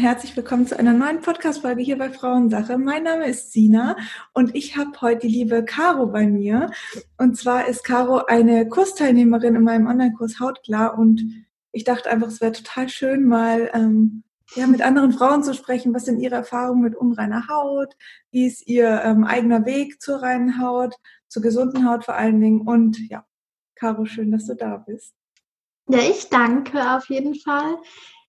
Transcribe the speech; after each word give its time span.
herzlich 0.00 0.34
willkommen 0.34 0.66
zu 0.66 0.78
einer 0.78 0.94
neuen 0.94 1.20
Podcast-Folge 1.20 1.82
hier 1.82 1.98
bei 1.98 2.08
Frauensache. 2.08 2.78
Mein 2.78 3.02
Name 3.02 3.26
ist 3.26 3.52
Sina 3.52 3.96
und 4.32 4.54
ich 4.54 4.78
habe 4.78 4.98
heute 5.02 5.26
die 5.26 5.34
liebe 5.34 5.62
Caro 5.62 6.06
bei 6.06 6.26
mir. 6.26 6.70
Und 7.18 7.36
zwar 7.36 7.66
ist 7.66 7.84
Caro 7.84 8.24
eine 8.24 8.66
Kursteilnehmerin 8.66 9.56
in 9.56 9.62
meinem 9.62 9.88
Online-Kurs 9.88 10.40
Hautklar 10.40 10.96
und 10.98 11.20
ich 11.72 11.84
dachte 11.84 12.08
einfach, 12.10 12.28
es 12.28 12.40
wäre 12.40 12.52
total 12.52 12.88
schön, 12.88 13.26
mal 13.26 13.70
ähm, 13.74 14.22
ja, 14.54 14.66
mit 14.66 14.80
anderen 14.80 15.12
Frauen 15.12 15.42
zu 15.42 15.52
sprechen. 15.52 15.92
Was 15.92 16.06
sind 16.06 16.18
ihre 16.18 16.36
Erfahrungen 16.36 16.80
mit 16.80 16.96
unreiner 16.96 17.48
Haut? 17.48 17.94
Wie 18.30 18.46
ist 18.46 18.66
ihr 18.66 19.02
ähm, 19.04 19.24
eigener 19.24 19.66
Weg 19.66 20.00
zur 20.00 20.22
reinen 20.22 20.62
Haut, 20.62 20.94
zur 21.28 21.42
gesunden 21.42 21.86
Haut 21.86 22.06
vor 22.06 22.14
allen 22.14 22.40
Dingen? 22.40 22.62
Und 22.62 22.98
ja, 23.10 23.26
Caro, 23.74 24.06
schön, 24.06 24.32
dass 24.32 24.46
du 24.46 24.54
da 24.54 24.78
bist. 24.78 25.12
Ja, 25.90 25.98
ich 25.98 26.30
danke 26.30 26.96
auf 26.96 27.10
jeden 27.10 27.34
Fall. 27.34 27.76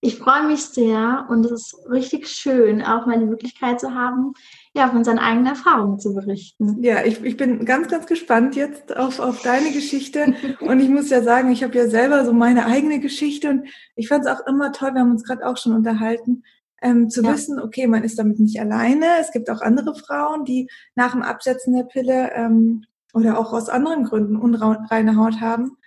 Ich 0.03 0.17
freue 0.17 0.47
mich 0.47 0.65
sehr 0.65 1.27
und 1.29 1.45
es 1.45 1.51
ist 1.51 1.89
richtig 1.89 2.27
schön, 2.27 2.81
auch 2.81 3.05
mal 3.05 3.19
die 3.19 3.25
Möglichkeit 3.25 3.79
zu 3.79 3.93
haben, 3.93 4.33
ja, 4.73 4.89
von 4.89 5.03
seinen 5.03 5.19
eigenen 5.19 5.45
Erfahrungen 5.45 5.99
zu 5.99 6.15
berichten. 6.15 6.81
Ja, 6.81 7.05
ich, 7.05 7.23
ich 7.23 7.37
bin 7.37 7.65
ganz, 7.65 7.87
ganz 7.87 8.07
gespannt 8.07 8.55
jetzt 8.55 8.97
auf, 8.97 9.19
auf 9.19 9.43
deine 9.43 9.71
Geschichte. 9.71 10.33
und 10.59 10.79
ich 10.79 10.89
muss 10.89 11.11
ja 11.11 11.21
sagen, 11.21 11.51
ich 11.51 11.63
habe 11.63 11.77
ja 11.77 11.87
selber 11.87 12.25
so 12.25 12.33
meine 12.33 12.65
eigene 12.65 12.99
Geschichte 12.99 13.51
und 13.51 13.67
ich 13.95 14.07
fand 14.07 14.25
es 14.25 14.31
auch 14.31 14.47
immer 14.47 14.71
toll, 14.71 14.95
wir 14.95 15.01
haben 15.01 15.11
uns 15.11 15.23
gerade 15.23 15.45
auch 15.45 15.57
schon 15.57 15.73
unterhalten, 15.73 16.43
ähm, 16.81 17.11
zu 17.11 17.21
ja. 17.21 17.31
wissen, 17.31 17.59
okay, 17.59 17.85
man 17.85 18.03
ist 18.03 18.17
damit 18.17 18.39
nicht 18.39 18.59
alleine. 18.59 19.05
Es 19.19 19.31
gibt 19.31 19.51
auch 19.51 19.61
andere 19.61 19.93
Frauen, 19.93 20.45
die 20.45 20.67
nach 20.95 21.11
dem 21.11 21.21
Absetzen 21.21 21.75
der 21.75 21.83
Pille 21.83 22.31
ähm, 22.33 22.85
oder 23.13 23.37
auch 23.37 23.53
aus 23.53 23.69
anderen 23.69 24.05
Gründen 24.05 24.35
unreine 24.35 25.15
Haut 25.15 25.41
haben. 25.41 25.77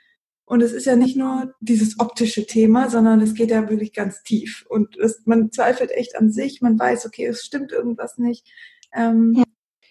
Und 0.46 0.62
es 0.62 0.72
ist 0.72 0.84
ja 0.84 0.94
nicht 0.94 1.16
nur 1.16 1.54
dieses 1.60 1.98
optische 1.98 2.46
Thema, 2.46 2.90
sondern 2.90 3.20
es 3.22 3.34
geht 3.34 3.50
ja 3.50 3.68
wirklich 3.68 3.94
ganz 3.94 4.22
tief. 4.22 4.66
Und 4.68 4.96
es, 4.96 5.22
man 5.24 5.50
zweifelt 5.50 5.90
echt 5.90 6.16
an 6.16 6.30
sich, 6.30 6.60
man 6.60 6.78
weiß, 6.78 7.06
okay, 7.06 7.26
es 7.26 7.44
stimmt 7.44 7.72
irgendwas 7.72 8.18
nicht. 8.18 8.46
Ähm, 8.92 9.34
ja. 9.36 9.44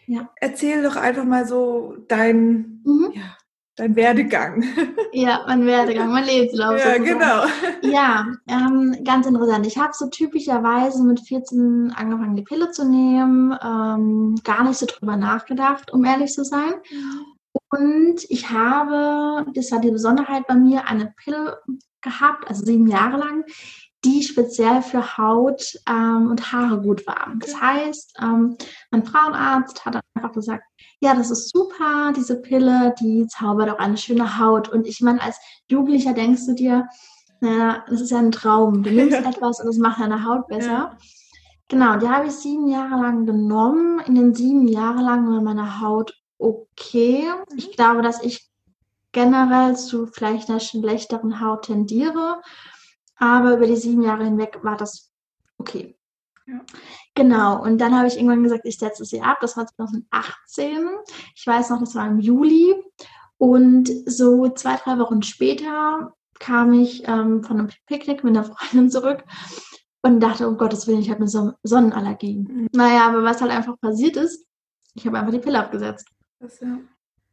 ja. 0.06 0.30
Erzähl 0.40 0.84
doch 0.84 0.96
einfach 0.96 1.26
mal 1.26 1.48
so 1.48 1.96
dein, 2.08 2.82
mhm. 2.86 3.14
ja, 3.16 3.36
dein 3.76 3.96
Werdegang. 3.96 4.64
Ja, 5.16 5.44
mein 5.48 5.68
Werdegang, 5.68 6.10
mein 6.10 6.26
Lebenslauf. 6.26 6.80
ja, 6.80 6.98
genau. 6.98 7.46
Ja, 7.84 8.26
ähm, 8.48 8.98
ganz 9.04 9.28
interessant. 9.28 9.68
Ich 9.68 9.78
habe 9.78 9.94
so 9.94 10.10
typischerweise 10.10 11.04
mit 11.04 11.20
14 11.20 11.94
angefangen, 11.96 12.36
die 12.36 12.42
Pille 12.42 12.72
zu 12.72 12.90
nehmen, 12.90 13.56
ähm, 13.64 14.36
gar 14.44 14.64
nicht 14.64 14.78
so 14.78 14.88
drüber 14.88 15.18
nachgedacht, 15.18 15.94
um 15.94 16.04
ehrlich 16.04 16.32
zu 16.34 16.44
sein. 16.44 16.74
Mhm. 16.92 17.33
Und 17.74 18.30
ich 18.30 18.52
habe, 18.52 19.48
das 19.56 19.72
war 19.72 19.80
die 19.80 19.90
Besonderheit 19.90 20.46
bei 20.46 20.54
mir, 20.54 20.86
eine 20.88 21.12
Pille 21.18 21.58
gehabt, 22.02 22.48
also 22.48 22.64
sieben 22.64 22.88
Jahre 22.88 23.18
lang, 23.18 23.46
die 24.06 24.22
speziell 24.22 24.84
für 24.84 25.18
Haut 25.18 25.74
ähm, 25.90 26.30
und 26.30 26.52
Haare 26.52 26.82
gut 26.82 27.08
war. 27.08 27.34
Das 27.40 27.60
heißt, 27.60 28.20
ähm, 28.22 28.58
mein 28.92 29.04
Frauenarzt 29.04 29.86
hat 29.86 30.00
einfach 30.14 30.34
gesagt, 30.34 30.64
ja, 31.00 31.16
das 31.16 31.32
ist 31.32 31.50
super, 31.50 32.14
diese 32.16 32.40
Pille, 32.40 32.94
die 33.02 33.26
zaubert 33.26 33.72
auch 33.72 33.80
eine 33.80 33.98
schöne 33.98 34.38
Haut. 34.38 34.70
Und 34.70 34.86
ich 34.86 35.02
meine, 35.02 35.24
als 35.24 35.40
Jugendlicher 35.68 36.14
denkst 36.14 36.46
du 36.46 36.54
dir, 36.54 36.88
naja, 37.40 37.84
das 37.90 38.02
ist 38.02 38.12
ja 38.12 38.20
ein 38.20 38.32
Traum. 38.32 38.84
Du 38.84 38.92
nimmst 38.92 39.18
etwas 39.26 39.60
und 39.62 39.70
es 39.70 39.80
macht 39.80 40.00
deine 40.00 40.24
Haut 40.26 40.48
besser. 40.48 40.72
Ja. 40.72 40.98
Genau, 41.70 41.98
die 41.98 42.08
habe 42.08 42.28
ich 42.28 42.34
sieben 42.34 42.68
Jahre 42.68 43.02
lang 43.02 43.26
genommen. 43.26 44.00
In 44.06 44.14
den 44.14 44.36
sieben 44.36 44.68
Jahren 44.68 45.04
lang 45.04 45.28
war 45.28 45.42
meine 45.42 45.82
Haut 45.82 46.14
okay. 46.44 47.26
Ich 47.56 47.70
mhm. 47.70 47.72
glaube, 47.72 48.02
dass 48.02 48.22
ich 48.24 48.50
generell 49.12 49.76
zu 49.78 50.08
vielleicht 50.08 50.50
einer 50.50 50.60
schlechteren 50.60 51.40
Haut 51.40 51.66
tendiere. 51.66 52.42
Aber 53.16 53.54
über 53.54 53.68
die 53.68 53.76
sieben 53.76 54.02
Jahre 54.02 54.26
hinweg 54.26 54.60
war 54.64 54.76
das 54.76 55.12
okay. 55.58 55.96
Ja. 56.46 56.60
Genau, 57.16 57.62
und 57.62 57.78
dann 57.78 57.96
habe 57.96 58.08
ich 58.08 58.18
irgendwann 58.18 58.44
gesagt, 58.44 58.66
ich 58.66 58.78
setze 58.78 59.06
sie 59.06 59.22
ab. 59.22 59.38
Das 59.40 59.56
war 59.56 59.68
2018. 59.68 60.90
Ich 61.36 61.48
weiß 61.48 61.70
noch, 61.70 61.80
das 61.80 61.96
war 61.96 62.08
im 62.08 62.20
Juli. 62.20 62.76
Und 63.38 63.90
so 64.06 64.50
zwei, 64.50 64.76
drei 64.78 64.98
Wochen 65.00 65.22
später 65.22 66.14
kam 66.40 66.74
ich 66.74 67.08
ähm, 67.08 67.44
von 67.44 67.60
einem 67.60 67.70
Picknick 67.88 68.24
mit 68.24 68.36
einer 68.36 68.46
Freundin 68.46 68.90
zurück 68.90 69.24
und 70.02 70.20
dachte, 70.20 70.48
um 70.48 70.58
Gottes 70.58 70.88
Willen, 70.88 71.00
ich 71.00 71.10
habe 71.10 71.22
eine 71.22 71.56
Sonnenallergie. 71.64 72.40
Mhm. 72.40 72.68
Naja, 72.74 73.08
aber 73.08 73.24
was 73.24 73.42
halt 73.42 73.52
einfach 73.52 73.80
passiert 73.80 74.18
ist, 74.18 74.46
ich 74.96 75.06
habe 75.06 75.18
einfach 75.18 75.32
die 75.32 75.40
Pille 75.40 75.60
abgesetzt. 75.60 76.08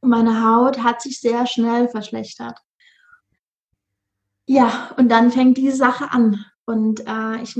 Meine 0.03 0.45
Haut 0.45 0.83
hat 0.83 1.03
sich 1.03 1.21
sehr 1.21 1.47
schnell 1.47 1.89
verschlechtert. 1.89 2.59
Ja, 4.47 4.91
und 4.97 5.09
dann 5.09 5.31
fängt 5.31 5.59
diese 5.59 5.77
Sache 5.77 6.11
an. 6.11 6.45
Und 6.65 7.07
äh, 7.07 7.43
ich 7.43 7.59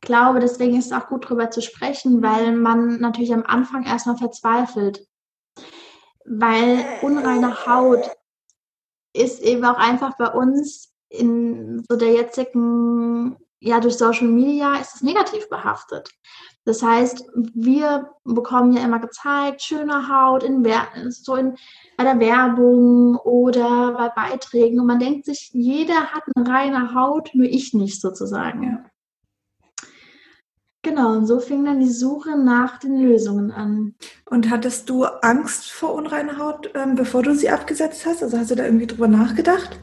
glaube, 0.00 0.40
deswegen 0.40 0.78
ist 0.78 0.86
es 0.86 0.92
auch 0.92 1.08
gut 1.08 1.24
darüber 1.24 1.50
zu 1.50 1.62
sprechen, 1.62 2.22
weil 2.22 2.52
man 2.52 3.00
natürlich 3.00 3.32
am 3.32 3.44
Anfang 3.44 3.84
erstmal 3.84 4.16
verzweifelt. 4.16 5.06
Weil 6.24 6.84
unreine 7.02 7.66
Haut 7.66 8.10
ist 9.12 9.40
eben 9.42 9.64
auch 9.64 9.76
einfach 9.76 10.16
bei 10.16 10.28
uns 10.28 10.92
in 11.08 11.84
so 11.88 11.96
der 11.96 12.12
jetzigen, 12.12 13.36
ja, 13.60 13.80
durch 13.80 13.96
Social 13.96 14.26
Media 14.26 14.76
ist 14.76 14.96
es 14.96 15.02
negativ 15.02 15.48
behaftet. 15.48 16.10
Das 16.64 16.82
heißt, 16.82 17.26
wir 17.54 18.10
bekommen 18.24 18.72
ja 18.72 18.82
immer 18.82 18.98
gezeigt, 18.98 19.62
schöne 19.62 20.08
Haut 20.08 20.42
in, 20.42 20.66
so 21.10 21.36
in, 21.36 21.56
bei 21.96 22.04
der 22.04 22.18
Werbung 22.18 23.16
oder 23.16 23.92
bei 23.92 24.08
Beiträgen. 24.08 24.80
Und 24.80 24.86
man 24.86 24.98
denkt 24.98 25.26
sich, 25.26 25.50
jeder 25.52 26.06
hat 26.12 26.22
eine 26.34 26.48
reine 26.48 26.94
Haut, 26.94 27.30
nur 27.34 27.46
ich 27.46 27.74
nicht 27.74 28.00
sozusagen. 28.00 28.62
Ja. 28.62 28.84
Genau, 30.82 31.12
und 31.12 31.26
so 31.26 31.40
fing 31.40 31.64
dann 31.64 31.80
die 31.80 31.90
Suche 31.90 32.36
nach 32.38 32.78
den 32.78 33.00
Lösungen 33.00 33.50
an. 33.50 33.94
Und 34.26 34.50
hattest 34.50 34.88
du 34.90 35.04
Angst 35.04 35.70
vor 35.70 35.94
unreiner 35.94 36.38
Haut, 36.38 36.70
ähm, 36.74 36.94
bevor 36.94 37.22
du 37.22 37.34
sie 37.34 37.48
abgesetzt 37.48 38.04
hast? 38.06 38.22
Also 38.22 38.38
hast 38.38 38.50
du 38.50 38.54
da 38.54 38.64
irgendwie 38.64 38.86
drüber 38.86 39.08
nachgedacht? 39.08 39.78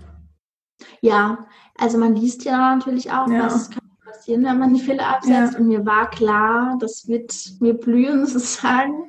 Ja, 1.02 1.48
also 1.78 1.98
man 1.98 2.16
liest 2.16 2.44
ja 2.44 2.75
natürlich 2.75 3.12
auch, 3.12 3.28
ja. 3.28 3.46
was 3.46 3.72
kann 3.72 3.91
passieren, 4.12 4.44
wenn 4.44 4.60
man 4.60 4.74
die 4.74 4.82
Fille 4.82 5.06
absetzt. 5.06 5.54
Ja. 5.54 5.60
Und 5.60 5.68
mir 5.68 5.86
war 5.86 6.10
klar, 6.10 6.78
das 6.80 7.08
wird 7.08 7.34
mir 7.60 7.74
blühen 7.74 8.26
sozusagen. 8.28 9.08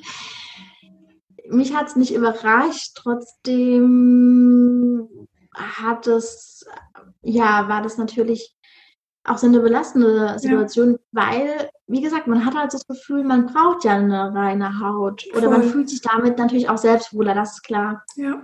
Mich 1.49 1.75
hat 1.75 1.89
es 1.89 1.97
nicht 1.97 2.15
überrascht, 2.15 2.93
trotzdem 2.95 4.29
hat 5.55 6.07
es, 6.07 6.65
ja, 7.23 7.69
war 7.69 7.83
das 7.83 7.99
natürlich 7.99 8.57
auch 9.25 9.39
so 9.39 9.47
eine 9.47 9.61
belastende 9.61 10.39
Situation, 10.39 10.93
ja. 10.93 10.99
weil, 11.13 11.71
wie 11.87 12.01
gesagt, 12.01 12.27
man 12.27 12.45
hat 12.45 12.57
halt 12.57 12.75
das 12.75 12.87
Gefühl, 12.87 13.23
man 13.23 13.47
braucht 13.47 13.84
ja 13.84 13.93
eine 13.93 14.34
reine 14.34 14.81
Haut. 14.81 15.27
Oder 15.33 15.43
Voll. 15.43 15.59
man 15.59 15.63
fühlt 15.63 15.89
sich 15.89 16.01
damit 16.01 16.39
natürlich 16.39 16.69
auch 16.69 16.79
selbstwohler, 16.79 17.34
das 17.34 17.53
ist 17.53 17.63
klar. 17.63 18.05
Ja. 18.17 18.43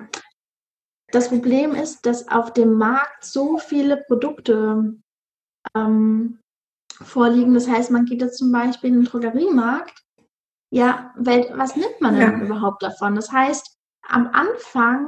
Das 1.10 1.30
Problem 1.30 1.74
ist, 1.74 2.04
dass 2.06 2.28
auf 2.28 2.52
dem 2.52 2.74
Markt 2.74 3.24
so 3.24 3.58
viele 3.58 3.96
Produkte 3.96 4.94
ähm, 5.74 6.38
vorliegen. 7.02 7.54
Das 7.54 7.68
heißt, 7.68 7.90
man 7.90 8.04
geht 8.04 8.20
jetzt 8.20 8.38
zum 8.38 8.52
Beispiel 8.52 8.90
in 8.90 8.96
den 8.96 9.04
Drogeriemarkt. 9.04 10.02
Ja, 10.70 11.14
was 11.16 11.76
nimmt 11.76 12.00
man 12.00 12.18
denn 12.18 12.40
ja. 12.40 12.44
überhaupt 12.44 12.82
davon? 12.82 13.14
Das 13.14 13.32
heißt, 13.32 13.78
am 14.02 14.28
Anfang 14.28 15.06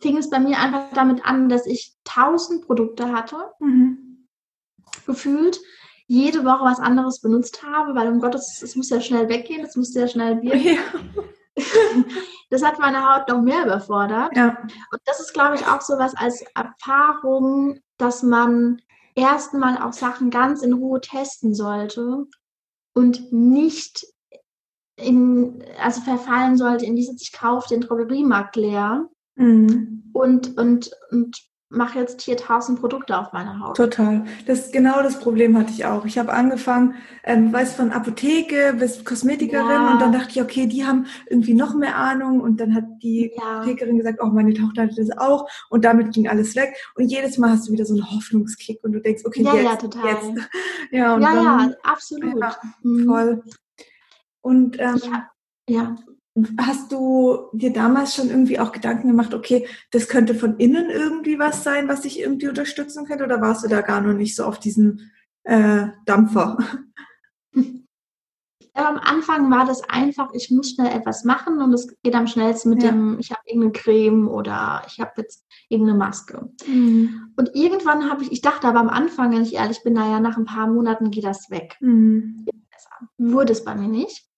fing 0.00 0.18
es 0.18 0.28
bei 0.28 0.38
mir 0.38 0.58
einfach 0.58 0.92
damit 0.92 1.24
an, 1.24 1.48
dass 1.48 1.66
ich 1.66 1.94
tausend 2.04 2.66
Produkte 2.66 3.12
hatte, 3.12 3.52
mhm. 3.58 4.26
gefühlt 5.06 5.60
jede 6.06 6.44
Woche 6.44 6.64
was 6.64 6.78
anderes 6.78 7.20
benutzt 7.20 7.62
habe, 7.64 7.94
weil 7.94 8.08
um 8.08 8.20
Gottes, 8.20 8.62
es 8.62 8.76
muss 8.76 8.90
ja 8.90 9.00
schnell 9.00 9.28
weggehen, 9.28 9.64
es 9.64 9.76
muss 9.76 9.94
ja 9.94 10.06
schnell 10.06 10.42
wirken. 10.42 10.78
Ja. 11.14 11.22
Das 12.50 12.62
hat 12.62 12.78
meine 12.78 13.04
Haut 13.04 13.28
noch 13.28 13.42
mehr 13.42 13.64
überfordert. 13.64 14.36
Ja. 14.36 14.56
Und 14.92 15.00
das 15.04 15.18
ist, 15.18 15.32
glaube 15.34 15.56
ich, 15.56 15.66
auch 15.66 15.80
so 15.80 15.98
was 15.98 16.14
als 16.14 16.44
Erfahrung, 16.54 17.80
dass 17.96 18.22
man 18.22 18.80
erstmal 19.16 19.78
auch 19.78 19.92
Sachen 19.92 20.30
ganz 20.30 20.62
in 20.62 20.74
Ruhe 20.74 21.00
testen 21.00 21.54
sollte 21.54 22.26
und 22.94 23.32
nicht 23.32 24.06
in, 24.96 25.64
also 25.80 26.00
verfallen 26.02 26.56
sollte 26.56 26.86
in 26.86 26.96
dieses, 26.96 27.20
ich 27.20 27.32
kaufe 27.32 27.68
den 27.68 27.80
Drogeriemarkt 27.80 28.56
leer 28.56 29.08
mhm. 29.34 30.10
und, 30.12 30.56
und, 30.56 30.90
und 31.10 31.42
mache 31.68 31.98
jetzt 31.98 32.22
hier 32.22 32.36
tausend 32.36 32.80
Produkte 32.80 33.18
auf 33.18 33.32
meiner 33.32 33.58
Haut. 33.58 33.76
Total. 33.76 34.24
Das 34.46 34.70
genau 34.70 35.02
das 35.02 35.18
Problem 35.18 35.58
hatte 35.58 35.72
ich 35.72 35.84
auch. 35.84 36.04
Ich 36.04 36.16
habe 36.16 36.32
angefangen, 36.32 36.94
ähm, 37.24 37.52
weiß 37.52 37.74
von 37.74 37.90
Apotheke 37.90 38.74
bis 38.78 39.04
Kosmetikerin 39.04 39.66
ja. 39.68 39.92
und 39.92 40.00
dann 40.00 40.12
dachte 40.12 40.30
ich, 40.30 40.42
okay, 40.42 40.66
die 40.66 40.86
haben 40.86 41.06
irgendwie 41.28 41.54
noch 41.54 41.74
mehr 41.74 41.96
Ahnung 41.96 42.40
und 42.40 42.60
dann 42.60 42.74
hat 42.74 42.84
die 43.02 43.32
ja. 43.36 43.42
Apothekerin 43.42 43.98
gesagt, 43.98 44.20
auch 44.20 44.28
oh, 44.28 44.32
meine 44.32 44.54
Tochter 44.54 44.82
hatte 44.82 44.94
das 44.94 45.18
auch 45.18 45.48
und 45.68 45.84
damit 45.84 46.12
ging 46.12 46.28
alles 46.28 46.54
weg 46.54 46.76
und 46.94 47.10
jedes 47.10 47.36
Mal 47.36 47.50
hast 47.50 47.68
du 47.68 47.72
wieder 47.72 47.84
so 47.84 47.94
einen 47.94 48.10
Hoffnungskick 48.10 48.82
und 48.84 48.92
du 48.92 49.00
denkst, 49.00 49.24
okay, 49.24 49.42
ja, 49.42 49.54
jetzt, 49.54 49.64
ja, 49.64 49.76
total. 49.76 50.06
jetzt. 50.06 50.48
Ja, 50.92 51.14
und 51.14 51.22
ja, 51.22 51.34
dann, 51.34 51.70
ja, 51.70 51.76
absolut. 51.82 52.38
Ja, 52.40 52.56
mhm. 52.82 53.06
voll. 53.06 53.42
Und 54.40 54.78
ähm, 54.78 55.00
ja. 55.68 55.96
Hast 56.60 56.92
du 56.92 57.48
dir 57.52 57.72
damals 57.72 58.14
schon 58.14 58.28
irgendwie 58.28 58.58
auch 58.58 58.72
Gedanken 58.72 59.08
gemacht, 59.08 59.32
okay, 59.32 59.66
das 59.90 60.08
könnte 60.08 60.34
von 60.34 60.58
innen 60.58 60.90
irgendwie 60.90 61.38
was 61.38 61.64
sein, 61.64 61.88
was 61.88 62.02
dich 62.02 62.20
irgendwie 62.20 62.48
unterstützen 62.48 63.06
könnte? 63.06 63.24
Oder 63.24 63.40
warst 63.40 63.64
du 63.64 63.68
da 63.68 63.80
gar 63.80 64.00
noch 64.00 64.12
nicht 64.12 64.36
so 64.36 64.44
auf 64.44 64.58
diesem 64.58 65.00
äh, 65.44 65.88
Dampfer? 66.04 66.58
Ja, 68.76 68.90
am 68.90 68.98
Anfang 68.98 69.50
war 69.50 69.64
das 69.64 69.88
einfach, 69.88 70.34
ich 70.34 70.50
muss 70.50 70.72
schnell 70.72 70.92
etwas 70.92 71.24
machen 71.24 71.62
und 71.62 71.72
es 71.72 71.96
geht 72.02 72.14
am 72.14 72.26
schnellsten 72.26 72.68
mit 72.68 72.82
ja. 72.82 72.90
dem, 72.90 73.18
ich 73.18 73.30
habe 73.30 73.40
irgendeine 73.46 73.72
Creme 73.72 74.28
oder 74.28 74.82
ich 74.86 75.00
habe 75.00 75.12
jetzt 75.16 75.46
irgendeine 75.70 75.98
Maske. 75.98 76.50
Mhm. 76.66 77.32
Und 77.36 77.54
irgendwann 77.54 78.10
habe 78.10 78.22
ich, 78.22 78.32
ich 78.32 78.42
dachte 78.42 78.66
aber 78.66 78.80
am 78.80 78.90
Anfang, 78.90 79.32
wenn 79.32 79.42
ich 79.42 79.54
ehrlich 79.54 79.82
bin, 79.82 79.94
naja, 79.94 80.20
nach 80.20 80.36
ein 80.36 80.44
paar 80.44 80.66
Monaten 80.66 81.10
geht 81.10 81.24
das 81.24 81.48
weg. 81.48 81.78
Mhm. 81.80 82.44
Wurde 83.16 83.52
es 83.52 83.64
bei 83.64 83.74
mir 83.74 83.88
nicht. 83.88 84.28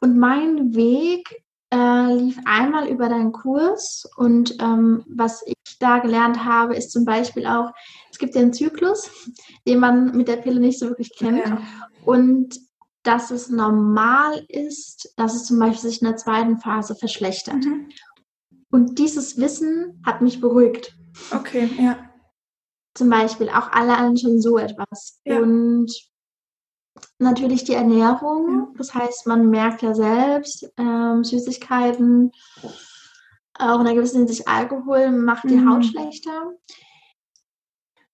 Und 0.00 0.18
mein 0.18 0.74
Weg 0.74 1.44
äh, 1.72 2.14
lief 2.14 2.38
einmal 2.44 2.88
über 2.88 3.08
deinen 3.08 3.32
Kurs 3.32 4.08
und 4.16 4.56
ähm, 4.60 5.04
was 5.08 5.42
ich 5.46 5.78
da 5.78 5.98
gelernt 5.98 6.44
habe, 6.44 6.74
ist 6.74 6.90
zum 6.90 7.04
Beispiel 7.04 7.46
auch, 7.46 7.70
es 8.10 8.18
gibt 8.18 8.34
ja 8.34 8.40
einen 8.40 8.52
Zyklus, 8.52 9.10
den 9.66 9.78
man 9.78 10.16
mit 10.16 10.28
der 10.28 10.36
Pille 10.36 10.60
nicht 10.60 10.78
so 10.78 10.88
wirklich 10.88 11.12
kennt. 11.16 11.46
Ja. 11.46 11.62
Und 12.04 12.58
dass 13.02 13.30
es 13.30 13.48
normal 13.48 14.44
ist, 14.48 15.12
dass 15.16 15.34
es 15.34 15.44
zum 15.44 15.58
Beispiel 15.58 15.90
sich 15.90 16.02
in 16.02 16.08
der 16.08 16.16
zweiten 16.16 16.58
Phase 16.58 16.94
verschlechtert. 16.94 17.64
Mhm. 17.64 17.88
Und 18.70 18.98
dieses 18.98 19.38
Wissen 19.38 20.02
hat 20.04 20.20
mich 20.22 20.40
beruhigt. 20.40 20.96
Okay, 21.32 21.70
ja. 21.78 21.98
Zum 22.94 23.08
Beispiel 23.08 23.48
auch 23.48 23.70
allein 23.72 24.16
schon 24.16 24.40
so 24.40 24.58
etwas. 24.58 25.20
Ja. 25.24 25.40
Und 25.40 25.92
natürlich 27.20 27.64
die 27.64 27.74
Ernährung. 27.74 28.74
Das 28.76 28.94
heißt, 28.94 29.26
man 29.26 29.50
merkt 29.50 29.82
ja 29.82 29.94
selbst, 29.94 30.70
ähm, 30.76 31.24
Süßigkeiten, 31.24 32.32
auch 33.54 33.80
in 33.80 33.86
einer 33.86 33.94
gewissen 33.94 34.18
Hinsicht 34.18 34.48
Alkohol 34.48 35.10
macht 35.10 35.44
die 35.44 35.56
mhm. 35.56 35.70
Haut 35.70 35.84
schlechter. 35.84 36.52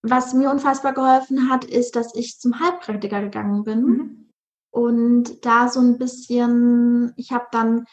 Was 0.03 0.35
mir 0.35 0.51
unfassbar 0.51 0.93
geholfen 0.93 1.51
hat, 1.51 1.65
ist, 1.65 1.97
dass 1.97 2.15
ich 2.15 2.39
zum 2.39 2.61
Heilpraktiker 2.61 3.21
gegangen 3.21 3.65
bin. 3.65 3.83
Mhm 3.83 4.27
und 4.77 5.47
da 5.47 5.71
so 5.71 5.81
ein 5.81 5.97
bisschen, 5.97 7.15
ich 7.17 7.33
habe 7.33 7.47
dann 7.51 7.87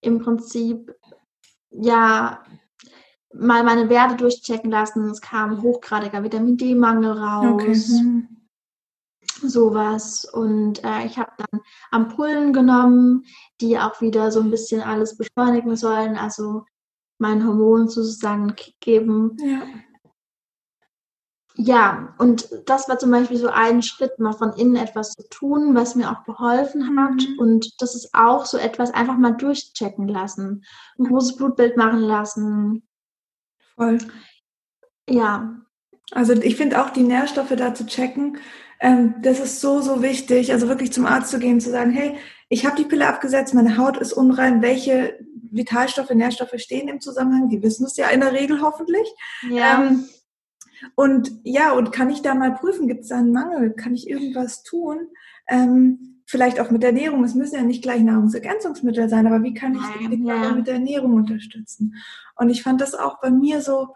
im 0.00 0.20
Prinzip 0.20 0.90
ja 1.68 2.42
mal 3.34 3.62
meine 3.62 3.90
Werte 3.90 4.16
durchchecken 4.16 4.70
lassen. 4.70 5.10
Es 5.10 5.20
kam 5.20 5.60
hochgradiger 5.60 6.22
Vitamin 6.22 6.56
D-Mangel 6.56 7.12
raus. 7.12 7.46
Okay. 7.46 7.74
Sowas. 9.48 10.24
Und 10.24 10.84
äh, 10.84 11.06
ich 11.06 11.18
habe 11.18 11.32
dann 11.36 11.60
Ampullen 11.90 12.52
genommen, 12.52 13.24
die 13.60 13.78
auch 13.78 14.00
wieder 14.00 14.30
so 14.30 14.40
ein 14.40 14.50
bisschen 14.50 14.82
alles 14.82 15.16
beschleunigen 15.16 15.76
sollen, 15.76 16.16
also 16.16 16.64
meinen 17.18 17.46
Hormonen 17.46 17.88
sozusagen 17.88 18.54
geben. 18.80 19.36
Ja. 19.40 19.62
Ja, 21.62 22.14
und 22.18 22.48
das 22.64 22.88
war 22.88 22.98
zum 22.98 23.10
Beispiel 23.10 23.36
so 23.36 23.48
ein 23.48 23.82
Schritt, 23.82 24.18
mal 24.18 24.32
von 24.32 24.54
innen 24.54 24.76
etwas 24.76 25.12
zu 25.12 25.28
tun, 25.28 25.74
was 25.74 25.94
mir 25.94 26.10
auch 26.10 26.24
geholfen 26.24 26.98
hat. 26.98 27.16
Mhm. 27.16 27.38
Und 27.38 27.82
das 27.82 27.94
ist 27.94 28.14
auch 28.14 28.46
so 28.46 28.56
etwas, 28.56 28.94
einfach 28.94 29.18
mal 29.18 29.32
durchchecken 29.32 30.08
lassen, 30.08 30.64
ein 30.98 31.04
großes 31.04 31.36
Blutbild 31.36 31.76
machen 31.76 32.00
lassen. 32.00 32.88
Voll. 33.74 33.98
Ja. 35.08 35.60
Also 36.12 36.32
ich 36.32 36.56
finde 36.56 36.82
auch 36.82 36.90
die 36.90 37.02
Nährstoffe 37.02 37.54
da 37.56 37.74
zu 37.74 37.84
checken, 37.84 38.38
ähm, 38.80 39.14
das 39.22 39.40
ist 39.40 39.60
so, 39.60 39.80
so 39.80 40.02
wichtig. 40.02 40.52
Also 40.52 40.68
wirklich 40.68 40.92
zum 40.92 41.06
Arzt 41.06 41.30
zu 41.30 41.38
gehen, 41.38 41.60
zu 41.60 41.70
sagen, 41.70 41.90
hey, 41.90 42.16
ich 42.48 42.66
habe 42.66 42.76
die 42.76 42.84
Pille 42.84 43.06
abgesetzt, 43.06 43.54
meine 43.54 43.76
Haut 43.76 43.96
ist 43.98 44.12
unrein, 44.12 44.62
welche 44.62 45.18
Vitalstoffe, 45.52 46.10
Nährstoffe 46.10 46.54
stehen 46.56 46.88
im 46.88 47.00
Zusammenhang? 47.00 47.48
Die 47.48 47.62
wissen 47.62 47.84
es 47.86 47.96
ja 47.96 48.08
in 48.08 48.20
der 48.20 48.32
Regel 48.32 48.60
hoffentlich. 48.62 49.06
Ja. 49.48 49.84
Ähm, 49.84 50.08
und 50.94 51.30
ja, 51.44 51.72
und 51.72 51.92
kann 51.92 52.10
ich 52.10 52.22
da 52.22 52.34
mal 52.34 52.54
prüfen, 52.54 52.88
gibt 52.88 53.02
es 53.02 53.08
da 53.08 53.18
einen 53.18 53.32
Mangel? 53.32 53.72
Kann 53.72 53.94
ich 53.94 54.08
irgendwas 54.08 54.62
tun? 54.62 55.08
Ähm, 55.46 56.22
vielleicht 56.26 56.60
auch 56.60 56.70
mit 56.70 56.82
der 56.82 56.90
Ernährung. 56.90 57.22
Es 57.24 57.34
müssen 57.34 57.56
ja 57.56 57.62
nicht 57.62 57.82
gleich 57.82 58.02
Nahrungsergänzungsmittel 58.02 59.08
sein, 59.08 59.26
aber 59.26 59.42
wie 59.42 59.52
kann 59.52 59.74
ich 59.74 59.82
die 59.98 60.24
ja. 60.24 60.52
mit 60.52 60.66
der 60.66 60.74
Ernährung 60.74 61.14
unterstützen? 61.14 61.96
Und 62.36 62.48
ich 62.50 62.62
fand 62.62 62.80
das 62.80 62.94
auch 62.94 63.20
bei 63.20 63.30
mir 63.30 63.60
so, 63.60 63.94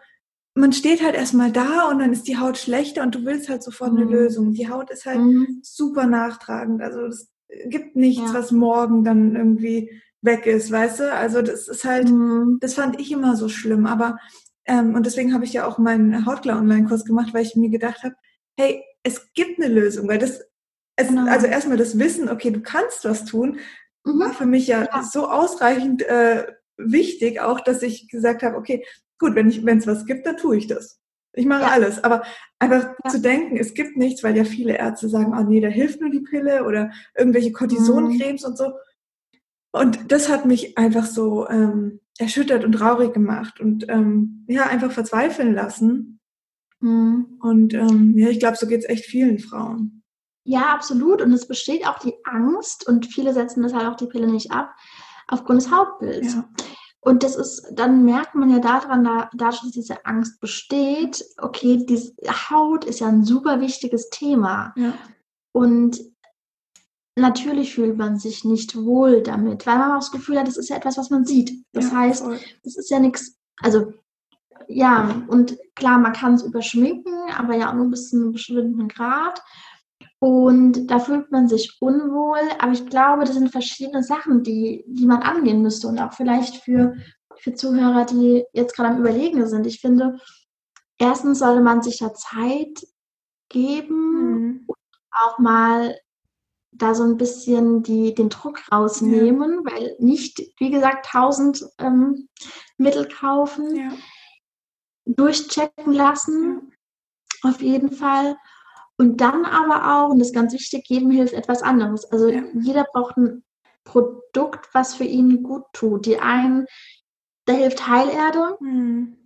man 0.55 0.71
steht 0.71 1.03
halt 1.03 1.15
erstmal 1.15 1.51
da 1.51 1.89
und 1.89 1.99
dann 1.99 2.13
ist 2.13 2.27
die 2.27 2.37
Haut 2.37 2.57
schlechter 2.57 3.03
und 3.03 3.13
du 3.13 3.25
willst 3.25 3.49
halt 3.49 3.61
sofort 3.61 3.91
mhm. 3.91 3.99
eine 3.99 4.09
Lösung. 4.09 4.53
Die 4.53 4.69
Haut 4.69 4.89
ist 4.89 5.05
halt 5.05 5.19
mhm. 5.19 5.59
super 5.61 6.07
nachtragend. 6.07 6.81
Also 6.81 7.01
es 7.05 7.29
gibt 7.67 7.97
nichts, 7.97 8.31
ja. 8.31 8.33
was 8.33 8.51
morgen 8.51 9.03
dann 9.03 9.35
irgendwie 9.35 10.01
weg 10.21 10.45
ist, 10.45 10.71
weißt 10.71 11.01
du? 11.01 11.13
Also 11.13 11.41
das 11.41 11.67
ist 11.67 11.83
halt, 11.83 12.09
mhm. 12.09 12.57
das 12.61 12.73
fand 12.73 12.99
ich 12.99 13.11
immer 13.11 13.35
so 13.35 13.49
schlimm. 13.49 13.85
Aber 13.85 14.17
ähm, 14.65 14.95
und 14.95 15.05
deswegen 15.05 15.33
habe 15.33 15.43
ich 15.43 15.53
ja 15.53 15.67
auch 15.67 15.77
meinen 15.77 16.25
Hautklar-Online-Kurs 16.25 17.03
gemacht, 17.03 17.33
weil 17.33 17.43
ich 17.43 17.55
mir 17.57 17.69
gedacht 17.69 18.03
habe, 18.03 18.15
hey, 18.57 18.81
es 19.03 19.33
gibt 19.33 19.61
eine 19.61 19.71
Lösung, 19.71 20.07
weil 20.07 20.17
das, 20.17 20.41
es, 20.95 21.09
genau. 21.09 21.29
also 21.29 21.47
erstmal 21.47 21.77
das 21.77 21.99
Wissen, 21.99 22.29
okay, 22.29 22.51
du 22.51 22.61
kannst 22.61 23.03
was 23.03 23.25
tun, 23.25 23.59
mhm. 24.05 24.19
war 24.19 24.33
für 24.33 24.45
mich 24.45 24.67
ja, 24.67 24.85
ja. 24.85 25.03
so 25.03 25.27
ausreichend 25.27 26.01
äh, 26.03 26.47
wichtig, 26.77 27.41
auch, 27.41 27.59
dass 27.59 27.83
ich 27.83 28.07
gesagt 28.07 28.41
habe, 28.41 28.57
okay, 28.57 28.85
gut, 29.19 29.35
wenn 29.35 29.47
es 29.47 29.87
was 29.87 30.05
gibt, 30.05 30.25
dann 30.25 30.37
tue 30.37 30.57
ich 30.57 30.67
das. 30.67 30.99
Ich 31.33 31.45
mache 31.45 31.63
ja. 31.63 31.67
alles. 31.69 32.03
Aber 32.03 32.23
einfach 32.59 32.93
ja. 33.03 33.09
zu 33.09 33.19
denken, 33.19 33.57
es 33.57 33.73
gibt 33.73 33.97
nichts, 33.97 34.23
weil 34.23 34.35
ja 34.37 34.45
viele 34.45 34.77
Ärzte 34.77 35.09
sagen, 35.09 35.33
oh 35.37 35.43
nee, 35.43 35.59
da 35.59 35.67
hilft 35.67 36.01
nur 36.01 36.09
die 36.09 36.21
Pille 36.21 36.63
oder 36.65 36.91
irgendwelche 37.17 37.51
Cortisoncremes 37.51 38.43
mhm. 38.43 38.49
und 38.49 38.57
so. 38.57 38.73
Und 39.71 40.11
das 40.11 40.29
hat 40.29 40.45
mich 40.45 40.77
einfach 40.77 41.05
so 41.05 41.49
ähm, 41.49 41.99
erschüttert 42.17 42.63
und 42.63 42.71
traurig 42.73 43.13
gemacht 43.13 43.59
und 43.59 43.85
ähm, 43.89 44.45
ja, 44.47 44.63
einfach 44.63 44.91
verzweifeln 44.91 45.53
lassen. 45.53 46.21
Mhm. 46.79 47.37
Und 47.41 47.73
ähm, 47.73 48.17
ja, 48.17 48.29
ich 48.29 48.39
glaube, 48.39 48.55
so 48.55 48.67
geht 48.67 48.79
es 48.79 48.89
echt 48.89 49.05
vielen 49.05 49.39
Frauen. 49.39 50.03
Ja, 50.45 50.73
absolut. 50.73 51.21
Und 51.21 51.33
es 51.33 51.47
besteht 51.47 51.85
auch 51.87 51.99
die 51.99 52.13
Angst, 52.23 52.87
und 52.87 53.07
viele 53.07 53.33
setzen 53.33 53.63
das 53.63 53.73
halt 53.73 53.87
auch 53.87 53.95
die 53.95 54.07
Pille 54.07 54.31
nicht 54.31 54.51
ab, 54.51 54.73
aufgrund 55.27 55.61
des 55.61 55.71
Hautbilds. 55.71 56.35
Ja. 56.35 56.49
Und 57.05 57.21
das 57.21 57.35
ist, 57.35 57.67
dann 57.71 58.03
merkt 58.03 58.33
man 58.33 58.49
ja 58.49 58.57
daran, 58.57 59.03
da, 59.03 59.29
dadurch, 59.35 59.61
dass 59.61 59.71
diese 59.71 60.05
Angst 60.07 60.39
besteht, 60.39 61.23
okay, 61.37 61.85
die 61.85 62.01
Haut 62.27 62.83
ist 62.83 62.99
ja 62.99 63.07
ein 63.07 63.23
super 63.23 63.61
wichtiges 63.61 64.09
Thema. 64.09 64.73
Ja. 64.75 64.95
Und 65.51 65.99
natürlich 67.15 67.75
fühlt 67.75 67.95
man 67.95 68.17
sich 68.17 68.43
nicht 68.43 68.75
wohl 68.75 69.21
damit, 69.21 69.67
weil 69.67 69.77
man 69.77 69.91
auch 69.91 69.99
das 69.99 70.11
Gefühl 70.11 70.39
hat, 70.39 70.47
das 70.47 70.57
ist 70.57 70.69
ja 70.69 70.77
etwas, 70.77 70.97
was 70.97 71.11
man 71.11 71.25
sieht. 71.25 71.63
Das 71.73 71.91
ja, 71.91 71.97
heißt, 71.97 72.23
voll. 72.23 72.39
das 72.63 72.75
ist 72.75 72.89
ja 72.89 72.99
nichts, 72.99 73.37
also 73.61 73.93
ja, 74.67 75.23
und 75.27 75.59
klar, 75.75 75.99
man 75.99 76.13
kann 76.13 76.33
es 76.33 76.41
überschminken, 76.41 77.13
aber 77.37 77.55
ja 77.55 77.69
auch 77.69 77.75
nur 77.75 77.91
bis 77.91 78.09
zu 78.09 78.15
einem 78.15 78.31
bestimmten 78.31 78.87
Grad. 78.87 79.43
Und 80.19 80.87
da 80.87 80.99
fühlt 80.99 81.31
man 81.31 81.47
sich 81.47 81.77
unwohl, 81.81 82.39
aber 82.59 82.71
ich 82.71 82.85
glaube, 82.87 83.25
das 83.25 83.35
sind 83.35 83.51
verschiedene 83.51 84.01
Sachen, 84.01 84.43
die, 84.43 84.83
die 84.87 85.05
man 85.05 85.21
angehen 85.21 85.61
müsste 85.61 85.87
und 85.87 85.99
auch 85.99 86.13
vielleicht 86.13 86.63
für, 86.63 86.95
für 87.37 87.53
Zuhörer, 87.53 88.05
die 88.05 88.45
jetzt 88.53 88.75
gerade 88.75 88.89
am 88.89 88.99
Überlegen 88.99 89.45
sind. 89.45 89.67
Ich 89.67 89.81
finde, 89.81 90.17
erstens 90.97 91.39
sollte 91.39 91.61
man 91.61 91.81
sich 91.81 91.99
da 91.99 92.13
Zeit 92.13 92.87
geben, 93.49 94.31
mhm. 94.31 94.67
auch 95.11 95.37
mal 95.37 95.95
da 96.71 96.93
so 96.93 97.03
ein 97.03 97.17
bisschen 97.17 97.83
die, 97.83 98.13
den 98.13 98.29
Druck 98.29 98.59
rausnehmen, 98.71 99.63
ja. 99.65 99.71
weil 99.71 99.95
nicht, 99.99 100.41
wie 100.59 100.71
gesagt, 100.71 101.07
tausend 101.07 101.65
ähm, 101.77 102.27
Mittel 102.77 103.07
kaufen, 103.07 103.75
ja. 103.75 103.91
durchchecken 105.05 105.93
lassen, 105.93 106.71
ja. 107.43 107.49
auf 107.49 107.61
jeden 107.61 107.91
Fall. 107.91 108.37
Und 108.97 109.19
dann 109.19 109.45
aber 109.45 109.93
auch, 109.93 110.09
und 110.11 110.19
das 110.19 110.29
ist 110.29 110.33
ganz 110.33 110.53
wichtig, 110.53 110.85
jedem 110.87 111.11
hilft 111.11 111.33
etwas 111.33 111.61
anderes. 111.61 112.05
Also 112.11 112.29
jeder 112.29 112.85
braucht 112.85 113.17
ein 113.17 113.43
Produkt, 113.83 114.69
was 114.73 114.95
für 114.95 115.03
ihn 115.03 115.43
gut 115.43 115.63
tut. 115.73 116.05
Die 116.05 116.19
einen, 116.19 116.65
da 117.45 117.53
hilft 117.53 117.87
Heilerde, 117.87 118.57
mhm. 118.61 119.17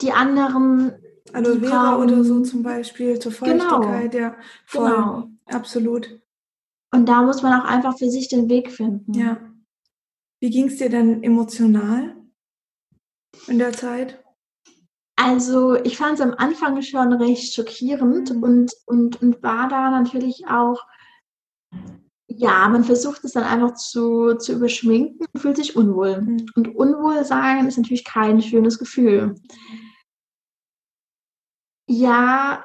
die 0.00 0.12
anderen 0.12 0.94
Aloe 1.32 1.60
Vera 1.60 1.96
oder 1.96 2.24
so 2.24 2.42
zum 2.42 2.62
Beispiel 2.62 3.18
zur 3.18 3.32
genau. 3.32 3.82
Feuchtigkeit, 3.82 4.12
genau. 4.12 4.24
ja. 4.24 4.36
Voll. 4.66 4.90
Genau. 4.90 5.28
Absolut. 5.46 6.20
Und 6.90 7.06
da 7.06 7.22
muss 7.22 7.42
man 7.42 7.60
auch 7.60 7.64
einfach 7.64 7.96
für 7.96 8.10
sich 8.10 8.28
den 8.28 8.48
Weg 8.48 8.70
finden. 8.70 9.14
Ja. 9.14 9.38
Wie 10.40 10.50
ging 10.50 10.66
es 10.66 10.76
dir 10.76 10.90
denn 10.90 11.22
emotional 11.22 12.16
in 13.46 13.58
der 13.58 13.72
Zeit? 13.72 14.21
Also 15.24 15.76
ich 15.76 15.96
fand 15.96 16.14
es 16.14 16.20
am 16.20 16.34
Anfang 16.36 16.82
schon 16.82 17.12
recht 17.12 17.54
schockierend 17.54 18.34
mhm. 18.34 18.42
und, 18.42 18.72
und, 18.86 19.22
und 19.22 19.42
war 19.42 19.68
da 19.68 19.90
natürlich 19.90 20.48
auch, 20.48 20.84
ja, 22.26 22.68
man 22.68 22.82
versucht 22.82 23.22
es 23.22 23.32
dann 23.32 23.44
einfach 23.44 23.74
zu, 23.74 24.34
zu 24.34 24.52
überschminken 24.54 25.24
und 25.32 25.40
fühlt 25.40 25.58
sich 25.58 25.76
unwohl. 25.76 26.22
Mhm. 26.22 26.46
Und 26.56 26.74
Unwohlsein 26.74 27.68
ist 27.68 27.78
natürlich 27.78 28.04
kein 28.04 28.42
schönes 28.42 28.80
Gefühl. 28.80 29.36
Ja, 31.88 32.64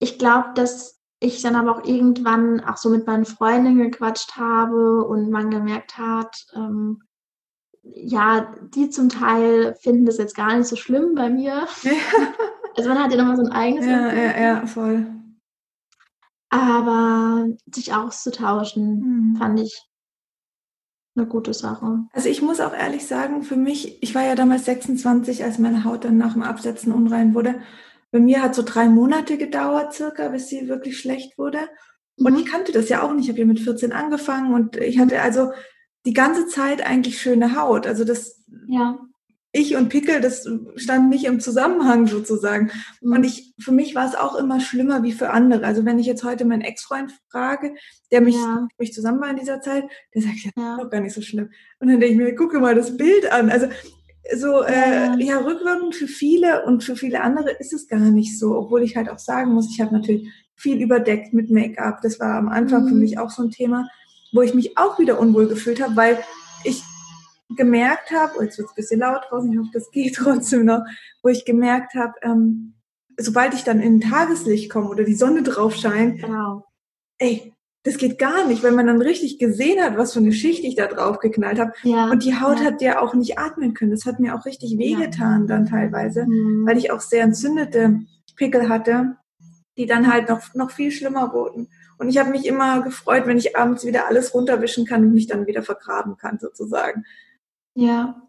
ich 0.00 0.18
glaube, 0.18 0.50
dass 0.54 1.00
ich 1.18 1.40
dann 1.40 1.56
aber 1.56 1.78
auch 1.78 1.84
irgendwann 1.84 2.60
auch 2.60 2.76
so 2.76 2.90
mit 2.90 3.06
meinen 3.06 3.24
Freundinnen 3.24 3.90
gequatscht 3.90 4.36
habe 4.36 5.04
und 5.04 5.30
man 5.30 5.50
gemerkt 5.50 5.96
hat, 5.96 6.46
ähm, 6.54 7.04
ja, 7.82 8.54
die 8.74 8.90
zum 8.90 9.08
Teil 9.08 9.74
finden 9.80 10.06
das 10.06 10.18
jetzt 10.18 10.36
gar 10.36 10.56
nicht 10.56 10.66
so 10.66 10.76
schlimm 10.76 11.14
bei 11.14 11.30
mir. 11.30 11.66
also 12.76 12.88
man 12.88 12.98
hat 12.98 13.10
ja 13.12 13.18
nochmal 13.18 13.36
so 13.36 13.44
ein 13.44 13.52
eigenes. 13.52 13.86
Ja, 13.86 14.12
ja, 14.12 14.40
ja, 14.40 14.66
voll. 14.66 15.06
Aber 16.50 17.46
sich 17.72 17.94
auszutauschen, 17.94 19.32
mhm. 19.32 19.36
fand 19.36 19.60
ich 19.60 19.86
eine 21.16 21.26
gute 21.26 21.54
Sache. 21.54 22.04
Also 22.12 22.28
ich 22.28 22.42
muss 22.42 22.60
auch 22.60 22.72
ehrlich 22.72 23.06
sagen, 23.06 23.42
für 23.42 23.56
mich, 23.56 24.02
ich 24.02 24.14
war 24.14 24.24
ja 24.24 24.34
damals 24.34 24.64
26, 24.64 25.44
als 25.44 25.58
meine 25.58 25.84
Haut 25.84 26.04
dann 26.04 26.18
nach 26.18 26.34
dem 26.34 26.42
Absetzen 26.42 26.92
unrein 26.92 27.34
wurde. 27.34 27.60
Bei 28.10 28.20
mir 28.20 28.42
hat 28.42 28.54
so 28.54 28.62
drei 28.62 28.88
Monate 28.88 29.38
gedauert 29.38 29.94
circa, 29.94 30.28
bis 30.28 30.48
sie 30.48 30.68
wirklich 30.68 30.98
schlecht 30.98 31.38
wurde. 31.38 31.60
Und 32.16 32.32
mhm. 32.32 32.40
ich 32.40 32.46
kannte 32.46 32.72
das 32.72 32.88
ja 32.88 33.02
auch 33.02 33.12
nicht. 33.12 33.24
Ich 33.24 33.30
habe 33.30 33.40
ja 33.40 33.46
mit 33.46 33.60
14 33.60 33.92
angefangen 33.92 34.52
und 34.52 34.76
ich 34.76 34.98
hatte 34.98 35.22
also 35.22 35.52
die 36.06 36.12
ganze 36.12 36.46
Zeit 36.46 36.86
eigentlich 36.86 37.20
schöne 37.20 37.56
Haut. 37.56 37.86
Also 37.86 38.04
das 38.04 38.44
ja 38.68 38.98
ich 39.52 39.76
und 39.76 39.88
Pickel, 39.88 40.20
das 40.20 40.48
stand 40.76 41.10
nicht 41.10 41.24
im 41.24 41.40
Zusammenhang 41.40 42.06
sozusagen. 42.06 42.70
Mhm. 43.00 43.12
Und 43.12 43.24
ich, 43.24 43.52
für 43.58 43.72
mich 43.72 43.94
war 43.94 44.06
es 44.06 44.14
auch 44.14 44.36
immer 44.36 44.60
schlimmer 44.60 45.02
wie 45.02 45.12
für 45.12 45.30
andere. 45.30 45.66
Also 45.66 45.84
wenn 45.84 45.98
ich 45.98 46.06
jetzt 46.06 46.22
heute 46.22 46.44
meinen 46.44 46.62
Ex-Freund 46.62 47.12
frage, 47.28 47.74
der 48.12 48.20
mich, 48.20 48.36
ja. 48.36 48.68
mich 48.78 48.92
zusammen 48.92 49.20
war 49.20 49.30
in 49.30 49.36
dieser 49.36 49.60
Zeit, 49.60 49.84
der 50.14 50.22
sagt, 50.22 50.36
ja, 50.44 50.50
ja. 50.56 50.76
doch 50.76 50.90
gar 50.90 51.00
nicht 51.00 51.14
so 51.14 51.22
schlimm. 51.22 51.50
Und 51.80 51.88
dann 51.88 51.98
denke 52.00 52.14
ich 52.14 52.16
mir, 52.16 52.34
gucke 52.34 52.60
mal 52.60 52.76
das 52.76 52.96
Bild 52.96 53.30
an. 53.32 53.50
Also 53.50 53.66
so, 54.36 54.62
äh, 54.62 55.20
ja, 55.20 55.38
rückwirkend 55.38 55.96
für 55.96 56.06
viele 56.06 56.64
und 56.64 56.84
für 56.84 56.94
viele 56.94 57.22
andere 57.22 57.50
ist 57.50 57.72
es 57.72 57.88
gar 57.88 57.98
nicht 57.98 58.38
so, 58.38 58.56
obwohl 58.56 58.82
ich 58.82 58.96
halt 58.96 59.08
auch 59.08 59.18
sagen 59.18 59.52
muss, 59.52 59.68
ich 59.72 59.80
habe 59.80 59.92
natürlich 59.92 60.28
viel 60.54 60.80
überdeckt 60.80 61.32
mit 61.32 61.50
Make-up. 61.50 62.02
Das 62.02 62.20
war 62.20 62.36
am 62.36 62.48
Anfang 62.48 62.84
mhm. 62.84 62.88
für 62.88 62.94
mich 62.94 63.18
auch 63.18 63.30
so 63.30 63.42
ein 63.42 63.50
Thema, 63.50 63.88
wo 64.32 64.42
ich 64.42 64.54
mich 64.54 64.78
auch 64.78 64.98
wieder 64.98 65.18
unwohl 65.18 65.48
gefühlt 65.48 65.82
habe, 65.82 65.96
weil 65.96 66.18
ich 66.64 66.82
gemerkt 67.56 68.10
habe, 68.12 68.34
oh, 68.38 68.42
jetzt 68.42 68.58
wird 68.58 68.66
es 68.66 68.72
ein 68.72 68.76
bisschen 68.76 69.00
laut 69.00 69.22
draußen, 69.28 69.52
ich 69.52 69.58
hoffe, 69.58 69.70
das 69.72 69.90
geht 69.90 70.14
trotzdem 70.16 70.64
noch, 70.64 70.82
wo 71.22 71.28
ich 71.28 71.44
gemerkt 71.44 71.94
habe, 71.94 72.14
ähm, 72.22 72.74
sobald 73.18 73.54
ich 73.54 73.64
dann 73.64 73.80
in 73.80 74.00
Tageslicht 74.00 74.70
komme 74.70 74.88
oder 74.88 75.04
die 75.04 75.14
Sonne 75.14 75.42
drauf 75.42 75.74
scheint, 75.74 76.22
genau. 76.22 76.64
ey, 77.18 77.52
das 77.82 77.96
geht 77.96 78.18
gar 78.18 78.46
nicht, 78.46 78.62
weil 78.62 78.72
man 78.72 78.86
dann 78.86 79.00
richtig 79.00 79.38
gesehen 79.38 79.82
hat, 79.82 79.96
was 79.96 80.12
für 80.12 80.18
eine 80.18 80.32
Schicht 80.32 80.64
ich 80.64 80.74
da 80.74 80.86
drauf 80.86 81.18
geknallt 81.18 81.58
habe. 81.58 81.72
Ja, 81.82 82.10
und 82.10 82.24
die 82.24 82.38
Haut 82.38 82.60
ja. 82.60 82.66
hat 82.66 82.82
ja 82.82 83.00
auch 83.00 83.14
nicht 83.14 83.38
atmen 83.38 83.72
können. 83.72 83.90
Das 83.90 84.04
hat 84.04 84.20
mir 84.20 84.34
auch 84.34 84.44
richtig 84.44 84.76
wehgetan 84.76 85.42
ja. 85.42 85.46
dann 85.46 85.66
teilweise, 85.66 86.26
mhm. 86.26 86.66
weil 86.66 86.76
ich 86.76 86.90
auch 86.92 87.00
sehr 87.00 87.24
entzündete 87.24 88.00
Pickel 88.36 88.68
hatte, 88.68 89.16
die 89.78 89.86
dann 89.86 90.12
halt 90.12 90.28
noch, 90.28 90.54
noch 90.54 90.70
viel 90.70 90.90
schlimmer 90.90 91.32
wurden. 91.32 91.68
Und 92.00 92.08
ich 92.08 92.16
habe 92.16 92.30
mich 92.30 92.46
immer 92.46 92.80
gefreut, 92.80 93.26
wenn 93.26 93.36
ich 93.36 93.58
abends 93.58 93.84
wieder 93.84 94.06
alles 94.06 94.32
runterwischen 94.32 94.86
kann 94.86 95.04
und 95.04 95.12
mich 95.12 95.26
dann 95.26 95.46
wieder 95.46 95.62
vergraben 95.62 96.16
kann, 96.16 96.38
sozusagen. 96.38 97.04
Ja, 97.74 98.22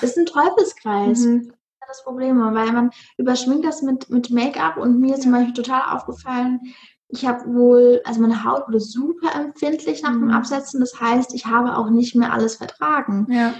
das 0.00 0.10
ist 0.10 0.18
ein 0.18 0.26
Teufelskreis. 0.26 1.24
Mhm. 1.24 1.52
Das 1.88 2.04
Problem, 2.04 2.38
weil 2.38 2.70
man 2.70 2.90
überschminkt 3.16 3.64
das 3.64 3.82
mit, 3.82 4.08
mit 4.08 4.30
Make-up 4.30 4.76
und 4.76 5.00
mir 5.00 5.14
ist 5.14 5.22
zum 5.22 5.32
Beispiel 5.32 5.54
total 5.54 5.96
aufgefallen, 5.96 6.60
ich 7.08 7.26
habe 7.26 7.52
wohl, 7.54 8.02
also 8.04 8.20
meine 8.20 8.44
Haut 8.44 8.68
wurde 8.68 8.80
super 8.80 9.34
empfindlich 9.34 10.02
nach 10.02 10.12
mhm. 10.12 10.20
dem 10.20 10.30
Absetzen. 10.30 10.78
Das 10.78 11.00
heißt, 11.00 11.34
ich 11.34 11.46
habe 11.46 11.76
auch 11.76 11.90
nicht 11.90 12.14
mehr 12.14 12.32
alles 12.32 12.56
vertragen. 12.56 13.26
Ja. 13.30 13.54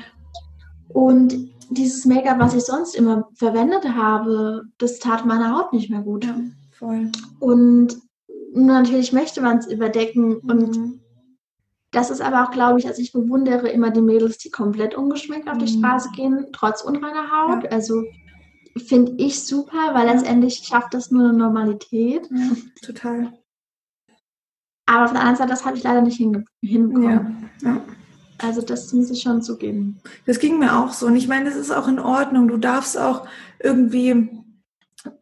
Und 0.88 1.35
dieses 1.71 2.05
Make-up, 2.05 2.38
was 2.38 2.55
ich 2.55 2.65
sonst 2.65 2.95
immer 2.95 3.29
verwendet 3.35 3.88
habe, 3.95 4.65
das 4.79 5.00
tat 5.00 5.27
meiner 5.27 5.57
Haut 5.57 5.73
nicht 5.73 5.91
mehr 5.91 6.03
gut. 6.03 6.27
Ja, 6.27 6.37
voll. 6.71 7.11
Und 7.41 7.97
natürlich 8.52 9.12
möchte 9.12 9.40
man 9.40 9.59
es 9.59 9.67
überdecken 9.67 10.40
mhm. 10.43 10.50
und 10.50 11.00
das 11.90 12.11
ist 12.11 12.21
aber 12.21 12.45
auch, 12.45 12.50
glaube 12.50 12.78
ich, 12.78 12.87
also 12.87 13.00
ich 13.00 13.12
bewundere 13.12 13.69
immer 13.69 13.90
die 13.90 14.02
Mädels, 14.02 14.38
die 14.38 14.50
komplett 14.50 14.95
ungeschminkt 14.95 15.49
auf 15.49 15.59
die 15.59 15.75
mhm. 15.75 15.78
Straße 15.78 16.11
gehen, 16.14 16.47
trotz 16.52 16.83
unreiner 16.83 17.31
Haut. 17.31 17.64
Ja. 17.64 17.71
Also 17.71 18.05
finde 18.87 19.14
ich 19.17 19.45
super, 19.45 19.95
weil 19.95 20.07
letztendlich 20.07 20.62
schafft 20.64 20.93
das 20.93 21.11
nur 21.11 21.28
eine 21.28 21.38
Normalität. 21.38 22.28
Ja, 22.31 22.50
total. 22.83 23.33
Aber 24.87 25.05
auf 25.05 25.12
der 25.12 25.21
anderen 25.21 25.37
Seite, 25.37 25.50
das 25.50 25.64
habe 25.64 25.76
ich 25.76 25.83
leider 25.83 26.02
nicht 26.02 26.17
hinbekommen. 26.17 27.50
Ja, 27.62 27.71
ja. 27.71 27.81
Also 28.38 28.62
das 28.62 28.93
muss 28.93 29.11
ich 29.11 29.21
schon 29.23 29.43
zugeben. 29.43 30.00
Das 30.26 30.38
ging 30.38 30.59
mir 30.59 30.78
auch 30.78 30.93
so. 30.93 31.07
Und 31.07 31.17
ich 31.17 31.26
meine, 31.26 31.47
das 31.47 31.57
ist 31.57 31.73
auch 31.73 31.88
in 31.88 31.99
Ordnung. 31.99 32.49
Du 32.49 32.57
darfst 32.57 32.97
auch 32.97 33.26
irgendwie, 33.59 34.31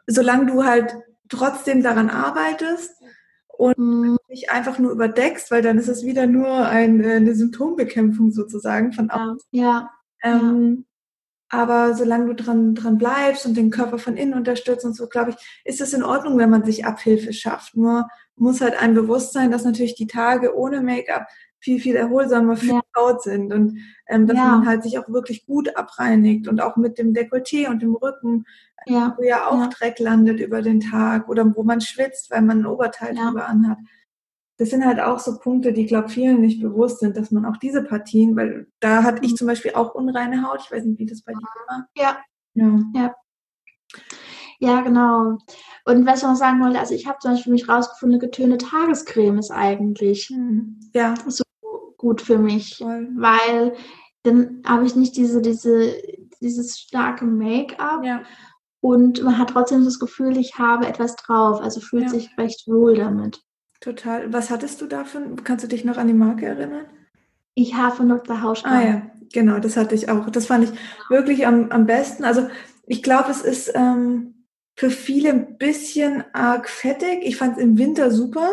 solange 0.06 0.46
du 0.46 0.64
halt 0.64 0.94
trotzdem 1.28 1.82
daran 1.82 2.10
arbeitest, 2.10 2.95
und 3.56 3.78
mhm. 3.78 4.16
nicht 4.28 4.50
einfach 4.50 4.78
nur 4.78 4.92
überdeckst, 4.92 5.50
weil 5.50 5.62
dann 5.62 5.78
ist 5.78 5.88
es 5.88 6.04
wieder 6.04 6.26
nur 6.26 6.66
ein, 6.66 7.02
äh, 7.02 7.14
eine 7.14 7.34
Symptombekämpfung 7.34 8.30
sozusagen 8.30 8.92
von 8.92 9.10
außen. 9.10 9.48
Ja. 9.50 9.90
Ähm, 10.22 10.76
ja. 10.78 10.82
Aber 11.48 11.94
solange 11.94 12.26
du 12.26 12.34
dran, 12.34 12.74
dran 12.74 12.98
bleibst 12.98 13.46
und 13.46 13.56
den 13.56 13.70
Körper 13.70 13.98
von 13.98 14.16
innen 14.16 14.34
unterstützt 14.34 14.84
und 14.84 14.94
so, 14.94 15.06
glaube 15.06 15.30
ich, 15.30 15.36
ist 15.64 15.80
es 15.80 15.92
in 15.92 16.02
Ordnung, 16.02 16.38
wenn 16.38 16.50
man 16.50 16.64
sich 16.64 16.84
Abhilfe 16.84 17.32
schafft. 17.32 17.76
Nur 17.76 18.08
muss 18.34 18.60
halt 18.60 18.80
ein 18.80 18.94
Bewusstsein, 18.94 19.50
dass 19.50 19.64
natürlich 19.64 19.94
die 19.94 20.08
Tage 20.08 20.56
ohne 20.56 20.80
Make-up 20.82 21.26
viel, 21.66 21.80
viel 21.80 21.96
erholsamer 21.96 22.56
für 22.56 22.74
ja. 22.74 22.80
die 22.80 23.00
Haut 23.00 23.22
sind 23.24 23.52
und 23.52 23.78
ähm, 24.06 24.28
dass 24.28 24.36
ja. 24.36 24.44
man 24.44 24.66
halt 24.66 24.84
sich 24.84 25.00
auch 25.00 25.08
wirklich 25.08 25.46
gut 25.46 25.76
abreinigt 25.76 26.46
und 26.46 26.60
auch 26.60 26.76
mit 26.76 26.96
dem 26.96 27.12
Dekolleté 27.12 27.68
und 27.68 27.82
dem 27.82 27.96
Rücken, 27.96 28.44
ja. 28.86 29.16
wo 29.18 29.24
ja 29.24 29.48
auch 29.48 29.66
Dreck 29.66 29.98
landet 29.98 30.38
über 30.38 30.62
den 30.62 30.78
Tag 30.78 31.28
oder 31.28 31.44
wo 31.56 31.64
man 31.64 31.80
schwitzt, 31.80 32.30
weil 32.30 32.42
man 32.42 32.60
ein 32.60 32.66
Oberteil 32.66 33.16
drüber 33.16 33.48
anhat. 33.48 33.78
Das 34.58 34.70
sind 34.70 34.86
halt 34.86 35.00
auch 35.00 35.18
so 35.18 35.38
Punkte, 35.38 35.72
die, 35.72 35.86
glaube 35.86 36.08
vielen 36.08 36.40
nicht 36.40 36.62
bewusst 36.62 37.00
sind, 37.00 37.16
dass 37.16 37.32
man 37.32 37.44
auch 37.44 37.56
diese 37.56 37.82
Partien, 37.82 38.36
weil 38.36 38.68
da 38.78 39.02
hatte 39.02 39.24
ich 39.24 39.32
mhm. 39.32 39.36
zum 39.36 39.46
Beispiel 39.48 39.72
auch 39.74 39.92
unreine 39.92 40.48
Haut. 40.48 40.60
Ich 40.64 40.70
weiß 40.70 40.84
nicht, 40.84 41.00
wie 41.00 41.06
das 41.06 41.22
bei 41.22 41.32
dir 41.32 41.48
war. 41.66 41.88
Ja. 41.96 42.16
Ja. 42.54 42.78
ja. 42.94 43.14
Ja, 44.58 44.80
genau. 44.80 45.38
Und 45.84 46.06
was 46.06 46.20
ich 46.20 46.24
noch 46.24 46.36
sagen 46.36 46.60
wollte, 46.60 46.78
also 46.78 46.94
ich 46.94 47.06
habe 47.06 47.18
zum 47.18 47.32
Beispiel 47.32 47.52
mich 47.52 47.68
rausgefunden, 47.68 48.18
getönte 48.18 48.58
Tagescreme 48.58 49.38
ist 49.38 49.50
eigentlich 49.50 50.30
mhm. 50.30 50.80
ja. 50.94 51.14
so 51.26 51.44
gut 51.96 52.20
für 52.20 52.38
mich, 52.38 52.78
Voll. 52.78 53.08
weil 53.16 53.74
dann 54.22 54.62
habe 54.66 54.86
ich 54.86 54.96
nicht 54.96 55.16
diese, 55.16 55.40
diese, 55.40 55.94
dieses 56.40 56.78
starke 56.78 57.24
Make-up 57.24 58.04
ja. 58.04 58.22
und 58.80 59.22
man 59.22 59.38
hat 59.38 59.50
trotzdem 59.50 59.84
das 59.84 59.98
Gefühl, 59.98 60.36
ich 60.36 60.58
habe 60.58 60.86
etwas 60.86 61.16
drauf, 61.16 61.60
also 61.60 61.80
fühlt 61.80 62.04
ja. 62.04 62.08
sich 62.10 62.36
recht 62.36 62.66
wohl 62.66 62.96
damit. 62.96 63.42
Total. 63.80 64.32
Was 64.32 64.50
hattest 64.50 64.80
du 64.80 64.86
davon? 64.86 65.42
Kannst 65.44 65.64
du 65.64 65.68
dich 65.68 65.84
noch 65.84 65.96
an 65.96 66.08
die 66.08 66.14
Marke 66.14 66.46
erinnern? 66.46 66.86
Ich 67.54 67.74
habe 67.74 67.96
von 67.96 68.08
Dr. 68.08 68.42
Hauschka. 68.42 68.68
Ah 68.68 68.82
ja, 68.82 69.02
genau, 69.32 69.58
das 69.58 69.76
hatte 69.76 69.94
ich 69.94 70.08
auch. 70.08 70.28
Das 70.30 70.46
fand 70.46 70.64
ich 70.64 70.70
wirklich 71.08 71.46
am, 71.46 71.70
am 71.70 71.86
besten. 71.86 72.24
Also 72.24 72.48
ich 72.86 73.02
glaube, 73.02 73.30
es 73.30 73.42
ist 73.42 73.72
ähm, 73.74 74.46
für 74.74 74.90
viele 74.90 75.30
ein 75.30 75.58
bisschen 75.58 76.24
arg 76.32 76.68
fettig. 76.68 77.20
Ich 77.22 77.36
fand 77.36 77.56
es 77.56 77.62
im 77.62 77.78
Winter 77.78 78.10
super. 78.10 78.50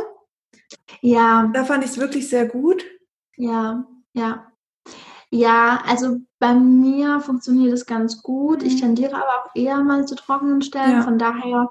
Ja. 1.02 1.52
Da 1.54 1.66
fand 1.66 1.84
ich 1.84 1.92
es 1.92 1.98
wirklich 1.98 2.30
sehr 2.30 2.46
gut. 2.46 2.84
Ja, 3.38 3.86
ja. 4.14 4.48
Ja, 5.30 5.82
also 5.88 6.20
bei 6.38 6.54
mir 6.54 7.20
funktioniert 7.20 7.74
es 7.74 7.88
ganz 7.88 8.22
gut. 8.22 8.62
Ich 8.62 8.76
mhm. 8.76 8.80
tendiere 8.80 9.16
aber 9.16 9.44
auch 9.44 9.56
eher 9.56 9.82
mal 9.84 10.06
zu 10.06 10.16
trockenen 10.16 10.62
Stellen. 10.62 10.98
Ja. 10.98 11.02
Von 11.02 11.18
daher. 11.18 11.70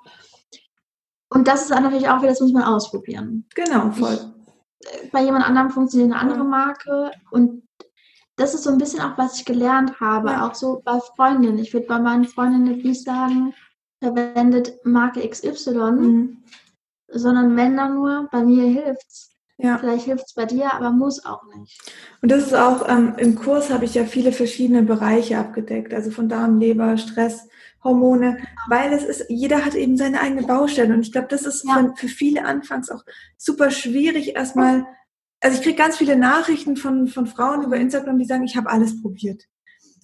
Und 1.29 1.47
das 1.47 1.63
ist 1.63 1.71
natürlich 1.71 2.09
auch 2.09 2.19
wieder, 2.19 2.31
das 2.31 2.41
muss 2.41 2.53
man 2.53 2.65
ausprobieren. 2.65 3.47
Genau, 3.55 3.93
voll. 3.93 4.19
Ich, 4.81 4.89
äh, 4.89 5.09
bei 5.13 5.23
jemand 5.23 5.47
anderem 5.47 5.71
funktioniert 5.71 6.11
eine 6.11 6.21
andere 6.21 6.45
Marke. 6.45 7.13
Und 7.31 7.63
das 8.35 8.55
ist 8.55 8.65
so 8.65 8.71
ein 8.71 8.79
bisschen 8.79 9.01
auch, 9.01 9.17
was 9.17 9.37
ich 9.39 9.45
gelernt 9.45 10.01
habe. 10.01 10.31
Ja. 10.31 10.49
Auch 10.49 10.55
so 10.55 10.83
bei 10.85 10.99
Freundinnen. 11.15 11.59
Ich 11.59 11.73
würde 11.73 11.87
bei 11.87 12.01
meinen 12.01 12.25
Freundinnen 12.25 12.79
nicht 12.79 13.05
sagen, 13.05 13.55
verwendet 14.03 14.85
Marke 14.85 15.27
XY, 15.29 15.93
mhm. 15.93 16.45
sondern 17.07 17.57
wenn 17.57 17.77
dann 17.77 17.95
nur, 17.95 18.29
bei 18.33 18.43
mir 18.43 18.65
hilft's. 18.65 19.32
Ja. 19.59 19.79
Vielleicht 19.79 20.07
hilft 20.07 20.25
es 20.27 20.35
bei 20.35 20.45
dir, 20.45 20.73
aber 20.73 20.91
muss 20.91 21.25
auch 21.25 21.43
nicht. 21.57 21.81
Und 22.21 22.33
das 22.33 22.47
ist 22.47 22.55
auch, 22.55 22.89
ähm, 22.89 23.15
im 23.19 23.35
Kurs 23.35 23.71
habe 23.71 23.85
ich 23.85 23.95
ja 23.95 24.05
viele 24.05 24.33
verschiedene 24.33 24.83
Bereiche 24.83 25.39
abgedeckt, 25.39 25.95
also 25.95 26.11
von 26.11 26.29
Darm, 26.29 26.59
Leber, 26.59 26.97
Stress, 26.97 27.49
Hormone, 27.85 28.39
weil 28.69 28.93
es 28.93 29.05
ist, 29.05 29.27
jeder 29.29 29.65
hat 29.65 29.75
eben 29.75 29.97
seine 29.97 30.21
eigene 30.21 30.43
Baustelle. 30.47 30.95
Und 30.95 31.03
ich 31.03 31.13
glaube, 31.13 31.29
das 31.29 31.43
ist 31.43 31.65
ja. 31.65 31.75
für, 31.75 31.97
für 31.97 32.09
viele 32.09 32.45
anfangs 32.45 32.91
auch 32.91 33.05
super 33.37 33.71
schwierig, 33.71 34.35
erstmal, 34.35 34.87
also 35.41 35.57
ich 35.57 35.63
kriege 35.63 35.77
ganz 35.77 35.97
viele 35.97 36.17
Nachrichten 36.17 36.77
von, 36.77 37.07
von 37.09 37.27
Frauen 37.27 37.63
über 37.63 37.77
Instagram, 37.77 38.19
die 38.19 38.25
sagen, 38.25 38.45
ich 38.45 38.57
habe 38.57 38.71
alles 38.71 39.01
probiert 39.01 39.45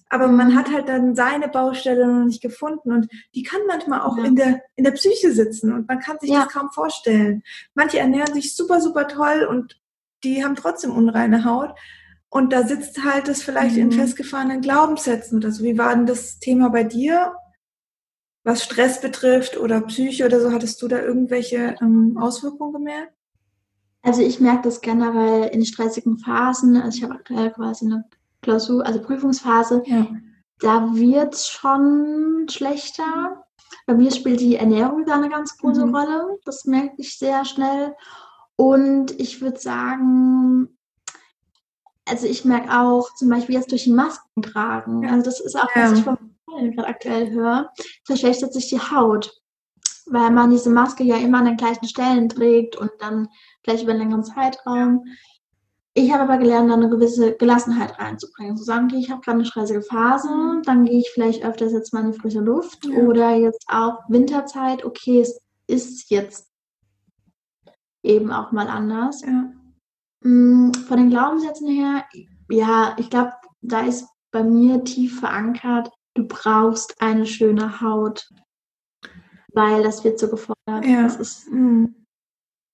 aber 0.09 0.27
man 0.27 0.55
hat 0.55 0.71
halt 0.71 0.89
dann 0.89 1.15
seine 1.15 1.47
Baustelle 1.47 2.07
noch 2.07 2.25
nicht 2.25 2.41
gefunden 2.41 2.91
und 2.91 3.07
die 3.35 3.43
kann 3.43 3.61
manchmal 3.67 4.01
auch 4.01 4.17
ja. 4.17 4.25
in 4.25 4.35
der 4.35 4.61
in 4.75 4.83
der 4.83 4.91
Psyche 4.91 5.31
sitzen 5.31 5.71
und 5.71 5.87
man 5.87 5.99
kann 5.99 6.17
sich 6.19 6.31
ja. 6.31 6.43
das 6.43 6.53
kaum 6.53 6.69
vorstellen. 6.71 7.43
Manche 7.75 7.99
ernähren 7.99 8.33
sich 8.33 8.55
super 8.55 8.81
super 8.81 9.07
toll 9.07 9.47
und 9.49 9.79
die 10.23 10.43
haben 10.43 10.55
trotzdem 10.55 10.91
unreine 10.91 11.45
Haut 11.45 11.75
und 12.29 12.51
da 12.53 12.63
sitzt 12.63 13.03
halt 13.03 13.27
das 13.27 13.43
vielleicht 13.43 13.75
mhm. 13.75 13.83
in 13.83 13.91
festgefahrenen 13.91 14.61
Glaubenssätzen 14.61 15.37
oder 15.37 15.51
so. 15.51 15.63
Wie 15.63 15.77
war 15.77 15.95
denn 15.95 16.07
das 16.07 16.39
Thema 16.39 16.69
bei 16.69 16.83
dir? 16.83 17.33
Was 18.43 18.63
Stress 18.63 19.01
betrifft 19.01 19.57
oder 19.57 19.81
Psyche 19.81 20.25
oder 20.25 20.39
so, 20.39 20.51
hattest 20.51 20.81
du 20.81 20.87
da 20.87 20.99
irgendwelche 20.99 21.75
ähm, 21.81 22.17
Auswirkungen 22.19 22.73
gemerkt? 22.73 23.13
Also 24.01 24.21
ich 24.21 24.39
merke 24.39 24.63
das 24.63 24.81
generell 24.81 25.49
in 25.49 25.65
stressigen 25.65 26.19
Phasen. 26.19 26.77
Also 26.77 26.97
ich 26.97 27.03
habe 27.03 27.15
aktuell 27.15 27.51
quasi 27.51 27.85
eine 27.85 28.05
Klausur, 28.41 28.85
also 28.85 29.01
Prüfungsphase, 29.01 29.83
ja. 29.85 30.07
da 30.59 30.95
wird 30.95 31.33
es 31.33 31.47
schon 31.47 32.47
schlechter. 32.49 33.45
Bei 33.85 33.93
mir 33.93 34.11
spielt 34.11 34.39
die 34.39 34.55
Ernährung 34.55 35.05
da 35.05 35.15
eine 35.15 35.29
ganz 35.29 35.57
große 35.57 35.85
mhm. 35.85 35.95
Rolle. 35.95 36.39
Das 36.45 36.65
merke 36.65 36.95
ich 36.97 37.17
sehr 37.17 37.45
schnell. 37.45 37.95
Und 38.55 39.11
ich 39.19 39.41
würde 39.41 39.59
sagen, 39.59 40.77
also 42.07 42.27
ich 42.27 42.45
merke 42.45 42.77
auch 42.77 43.13
zum 43.15 43.29
Beispiel 43.29 43.55
jetzt 43.55 43.71
durch 43.71 43.83
die 43.83 43.93
Masken 43.93 44.41
tragen, 44.41 45.07
also 45.07 45.23
das 45.23 45.39
ist 45.39 45.55
auch, 45.55 45.69
was 45.75 45.99
ich 45.99 46.03
von 46.03 46.17
gerade 46.57 46.87
aktuell 46.87 47.29
höre, 47.29 47.71
verschlechtert 48.05 48.53
sich 48.53 48.69
die 48.69 48.79
Haut, 48.79 49.31
weil 50.07 50.31
man 50.31 50.51
diese 50.51 50.69
Maske 50.69 51.03
ja 51.03 51.17
immer 51.17 51.39
an 51.39 51.45
den 51.45 51.57
gleichen 51.57 51.87
Stellen 51.87 52.27
trägt 52.29 52.75
und 52.75 52.91
dann 52.99 53.29
vielleicht 53.63 53.83
über 53.83 53.91
einen 53.91 54.01
längeren 54.01 54.23
Zeitraum. 54.23 55.05
Ich 55.99 56.13
habe 56.13 56.23
aber 56.23 56.37
gelernt, 56.37 56.69
da 56.69 56.75
eine 56.75 56.89
gewisse 56.89 57.35
Gelassenheit 57.35 57.99
reinzubringen. 57.99 58.55
Zu 58.55 58.63
sagen, 58.63 58.85
okay, 58.85 58.99
ich 58.99 59.11
habe 59.11 59.19
gerade 59.19 59.39
eine 59.39 59.45
stressige 59.45 59.81
Phase, 59.81 60.29
dann 60.63 60.85
gehe 60.85 60.99
ich 60.99 61.11
vielleicht 61.13 61.43
öfters 61.43 61.73
jetzt 61.73 61.93
mal 61.93 62.05
in 62.05 62.13
die 62.13 62.17
frische 62.17 62.39
Luft 62.39 62.85
ja. 62.85 62.99
oder 62.99 63.35
jetzt 63.35 63.65
auch 63.67 63.99
Winterzeit, 64.07 64.85
okay, 64.85 65.19
es 65.19 65.41
ist 65.67 66.09
jetzt 66.09 66.49
eben 68.01 68.31
auch 68.31 68.53
mal 68.53 68.67
anders. 68.67 69.21
Ja. 69.23 69.51
Mm, 70.23 70.71
von 70.73 70.97
den 70.97 71.09
Glaubenssätzen 71.09 71.67
her, 71.67 72.05
ja, 72.49 72.95
ich 72.97 73.09
glaube, 73.09 73.33
da 73.61 73.81
ist 73.81 74.07
bei 74.31 74.43
mir 74.43 74.85
tief 74.85 75.19
verankert, 75.19 75.91
du 76.13 76.25
brauchst 76.25 77.01
eine 77.01 77.25
schöne 77.25 77.81
Haut, 77.81 78.29
weil 79.51 79.83
das 79.83 80.05
wird 80.05 80.17
so 80.17 80.29
gefordert. 80.29 80.85
Ja. 80.85 81.03
Das 81.03 81.17
ist, 81.17 81.51
mh, 81.51 81.89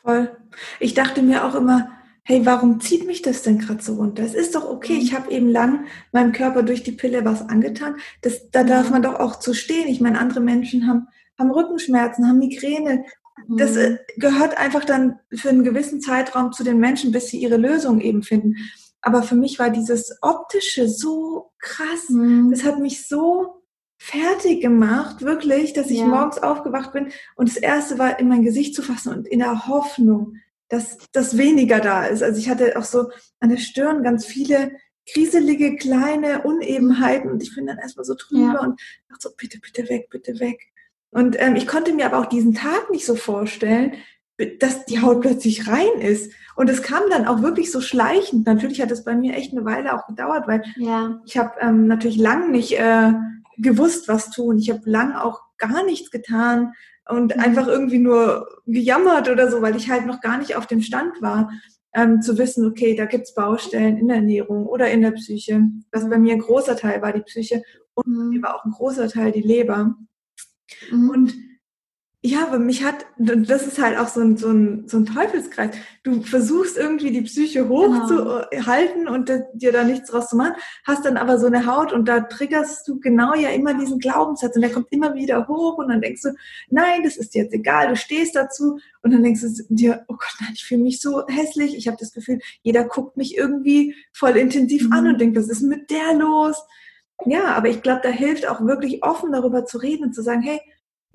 voll. 0.04 0.38
Ich 0.80 0.94
dachte 0.94 1.24
mir 1.24 1.44
auch 1.44 1.56
immer, 1.56 1.90
hey, 2.28 2.44
warum 2.44 2.80
zieht 2.82 3.06
mich 3.06 3.22
das 3.22 3.44
denn 3.44 3.60
gerade 3.60 3.84
so 3.84 3.94
runter? 3.94 4.24
Es 4.24 4.34
ist 4.34 4.56
doch 4.56 4.68
okay, 4.68 4.98
ich 5.00 5.12
mhm. 5.12 5.16
habe 5.16 5.32
eben 5.32 5.48
lang 5.48 5.86
meinem 6.12 6.32
Körper 6.32 6.64
durch 6.64 6.82
die 6.82 6.92
Pille 6.92 7.24
was 7.24 7.48
angetan. 7.48 7.98
Das, 8.22 8.50
da 8.50 8.64
darf 8.64 8.90
man 8.90 9.04
doch 9.04 9.20
auch 9.20 9.38
zu 9.38 9.54
stehen. 9.54 9.88
Ich 9.88 10.02
meine, 10.02 10.20
andere 10.20 10.40
Menschen 10.40 10.88
haben, 10.88 11.08
haben 11.38 11.52
Rückenschmerzen, 11.52 12.28
haben 12.28 12.40
Migräne. 12.40 13.06
Das 13.48 13.76
äh, 13.76 13.92
mhm. 13.92 13.98
gehört 14.18 14.58
einfach 14.58 14.84
dann 14.84 15.20
für 15.32 15.50
einen 15.50 15.64
gewissen 15.64 16.02
Zeitraum 16.02 16.52
zu 16.52 16.64
den 16.64 16.80
Menschen, 16.80 17.12
bis 17.12 17.28
sie 17.28 17.38
ihre 17.38 17.58
Lösung 17.58 18.02
eben 18.02 18.24
finden. 18.24 18.56
Aber 19.02 19.22
für 19.22 19.36
mich 19.36 19.60
war 19.60 19.70
dieses 19.70 20.18
Optische 20.24 20.90
so 20.90 21.52
krass. 21.60 22.10
Mhm. 22.10 22.50
Das 22.50 22.64
hat 22.64 22.80
mich 22.80 23.08
so 23.08 23.62
fertig 23.98 24.62
gemacht, 24.62 25.22
wirklich, 25.22 25.74
dass 25.74 25.92
ich 25.92 26.00
ja. 26.00 26.08
morgens 26.08 26.40
aufgewacht 26.40 26.92
bin 26.92 27.12
und 27.36 27.50
das 27.50 27.58
erste 27.58 27.98
war, 27.98 28.20
in 28.20 28.28
mein 28.28 28.44
Gesicht 28.44 28.76
zu 28.76 28.82
fassen 28.82 29.14
und 29.14 29.28
in 29.28 29.40
der 29.40 29.68
Hoffnung, 29.68 30.36
dass 30.70 30.98
das 31.12 31.38
weniger 31.38 31.80
da 31.80 32.06
ist. 32.06 32.24
Also 32.24 32.40
ich 32.40 32.50
hatte 32.50 32.78
auch 32.78 32.84
so 32.84 33.10
an 33.40 33.50
der 33.50 33.58
Stirn 33.58 34.04
ganz 34.04 34.26
viele 34.26 34.72
kriselige 35.08 35.76
kleine 35.76 36.42
Unebenheiten 36.42 37.30
und 37.30 37.44
ich 37.44 37.54
bin 37.54 37.68
dann 37.68 37.78
erstmal 37.78 38.06
so 38.06 38.16
drüber 38.18 38.54
ja. 38.54 38.60
und 38.62 38.80
dachte 39.10 39.30
so, 39.30 39.30
bitte, 39.38 39.60
bitte 39.60 39.88
weg, 39.90 40.10
bitte 40.10 40.40
weg. 40.40 40.60
Und 41.12 41.36
ähm, 41.40 41.56
ich 41.56 41.68
konnte 41.68 41.94
mir 41.94 42.08
aber 42.08 42.20
auch 42.20 42.26
diesen 42.26 42.54
Tag 42.56 42.90
nicht 42.90 43.06
so 43.06 43.16
vorstellen, 43.16 43.94
dass 44.60 44.86
die 44.86 45.02
Haut 45.02 45.22
plötzlich 45.22 45.68
rein 45.68 46.02
ist. 46.02 46.34
Und 46.56 46.70
es 46.70 46.82
kam 46.82 47.04
dann 47.10 47.26
auch 47.26 47.42
wirklich 47.42 47.72
so 47.72 47.80
schleichend. 47.80 48.46
Natürlich 48.46 48.82
hat 48.82 48.92
es 48.92 49.04
bei 49.04 49.16
mir 49.16 49.36
echt 49.36 49.54
eine 49.54 49.64
Weile 49.64 49.94
auch 49.94 50.08
gedauert, 50.08 50.48
weil 50.48 50.64
ja. 50.78 51.22
ich 51.26 51.38
habe 51.38 51.54
ähm, 51.62 51.88
natürlich 51.88 52.18
lang 52.18 52.52
nicht 52.52 52.78
äh, 52.78 53.14
gewusst, 53.58 54.08
was 54.08 54.32
tun. 54.32 54.58
Ich 54.58 54.70
habe 54.70 54.82
lang 54.90 55.14
auch 55.14 55.42
gar 55.58 55.86
nichts 55.86 56.12
getan 56.12 56.74
und 57.08 57.36
mhm. 57.36 57.42
einfach 57.42 57.68
irgendwie 57.68 58.00
nur 58.00 58.48
gejammert 58.66 59.30
oder 59.30 59.50
so, 59.50 59.62
weil 59.62 59.76
ich 59.76 59.90
halt 59.90 60.06
noch 60.06 60.22
gar 60.22 60.38
nicht 60.38 60.56
auf 60.56 60.68
dem 60.68 60.82
Stand 60.82 61.22
war, 61.22 61.52
ähm, 61.94 62.22
zu 62.22 62.38
wissen, 62.38 62.66
okay, 62.66 62.96
da 62.96 63.06
gibt's 63.06 63.34
Baustellen 63.34 63.98
in 63.98 64.08
der 64.08 64.18
Ernährung 64.18 64.66
oder 64.66 64.92
in 64.92 65.02
der 65.02 65.12
Psyche. 65.12 65.62
Was 65.92 66.10
bei 66.10 66.18
mir 66.18 66.34
ein 66.34 66.40
großer 66.40 66.76
Teil 66.76 67.02
war, 67.02 67.14
die 67.14 67.22
Psyche 67.22 67.64
und 67.94 68.08
mhm. 68.08 68.44
war 68.44 68.56
auch 68.56 68.66
ein 68.66 68.72
großer 68.72 69.08
Teil 69.08 69.32
die 69.32 69.42
Leber. 69.42 69.96
Mhm. 70.92 71.10
Und 71.10 71.34
ja, 72.26 72.48
aber 72.48 72.58
mich 72.58 72.84
hat, 72.84 73.06
das 73.18 73.68
ist 73.68 73.80
halt 73.80 74.00
auch 74.00 74.08
so 74.08 74.20
ein, 74.20 74.36
so 74.36 74.50
ein, 74.50 74.88
so 74.88 74.98
ein 74.98 75.06
Teufelskreis. 75.06 75.76
Du 76.02 76.24
versuchst 76.24 76.76
irgendwie 76.76 77.12
die 77.12 77.22
Psyche 77.22 77.70
hochzuhalten 77.70 79.06
genau. 79.06 79.14
und 79.14 79.32
dir 79.54 79.72
da 79.72 79.84
nichts 79.84 80.10
draus 80.10 80.30
zu 80.30 80.36
machen, 80.36 80.56
hast 80.88 81.06
dann 81.06 81.18
aber 81.18 81.38
so 81.38 81.46
eine 81.46 81.68
Haut 81.68 81.94
und 81.94 82.08
da 82.08 82.22
triggerst 82.22 82.88
du 82.88 83.00
genau 83.00 83.36
ja 83.36 83.50
immer 83.50 83.76
diesen 83.76 84.00
Glaubenssatz 84.00 84.56
und 84.56 84.64
der 84.64 84.72
kommt 84.72 84.88
immer 84.90 85.14
wieder 85.14 85.48
hoch 85.48 85.78
und 85.78 85.90
dann 85.90 86.02
denkst 86.02 86.24
du, 86.24 86.30
nein, 86.72 87.04
das 87.04 87.16
ist 87.16 87.36
jetzt 87.36 87.54
egal, 87.54 87.90
du 87.90 87.96
stehst 87.96 88.36
dazu 88.36 88.80
und 89.04 89.12
dann 89.12 89.22
denkst 89.22 89.42
du 89.42 89.64
dir, 89.70 90.04
oh 90.08 90.14
Gott, 90.14 90.36
nein, 90.42 90.54
ich 90.56 90.66
fühle 90.66 90.82
mich 90.82 91.02
so 91.02 91.28
hässlich, 91.28 91.78
ich 91.78 91.88
habe 91.88 91.98
das 92.00 92.12
Gefühl, 92.12 92.40
jeder 92.64 92.86
guckt 92.86 93.18
mich 93.18 93.38
irgendwie 93.38 93.94
voll 94.14 94.36
intensiv 94.36 94.88
mhm. 94.88 94.94
an 94.94 95.08
und 95.10 95.22
denkt, 95.22 95.38
was 95.38 95.48
ist 95.48 95.62
mit 95.62 95.92
der 95.92 96.16
los? 96.16 96.58
Ja, 97.26 97.54
aber 97.56 97.70
ich 97.70 97.84
glaube, 97.84 98.02
da 98.04 98.10
hilft 98.10 98.48
auch 98.48 98.62
wirklich 98.62 99.04
offen 99.04 99.32
darüber 99.32 99.66
zu 99.66 99.78
reden 99.78 100.06
und 100.06 100.16
zu 100.16 100.24
sagen, 100.24 100.42
hey, 100.42 100.60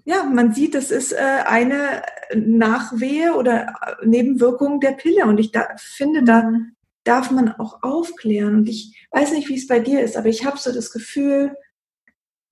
ja, 0.05 0.25
man 0.25 0.55
sieht, 0.55 0.75
das 0.75 0.91
ist 0.91 1.13
äh, 1.13 1.43
eine 1.47 2.03
Nachwehe 2.35 3.35
oder 3.35 3.75
Nebenwirkung 4.05 4.81
der 4.81 4.93
Pille. 4.93 5.27
Und 5.27 5.39
ich 5.39 5.53
da, 5.53 5.69
finde, 5.77 6.23
da 6.23 6.43
mhm. 6.43 6.77
darf 7.05 7.31
man 7.31 7.53
auch 7.53 7.83
aufklären. 7.83 8.55
Und 8.57 8.69
ich 8.69 9.07
weiß 9.11 9.33
nicht, 9.33 9.49
wie 9.49 9.57
es 9.57 9.67
bei 9.67 9.81
dir 9.81 10.03
ist, 10.03 10.17
aber 10.17 10.29
ich 10.29 10.45
habe 10.45 10.59
so 10.59 10.73
das 10.73 10.93
Gefühl, 10.93 11.57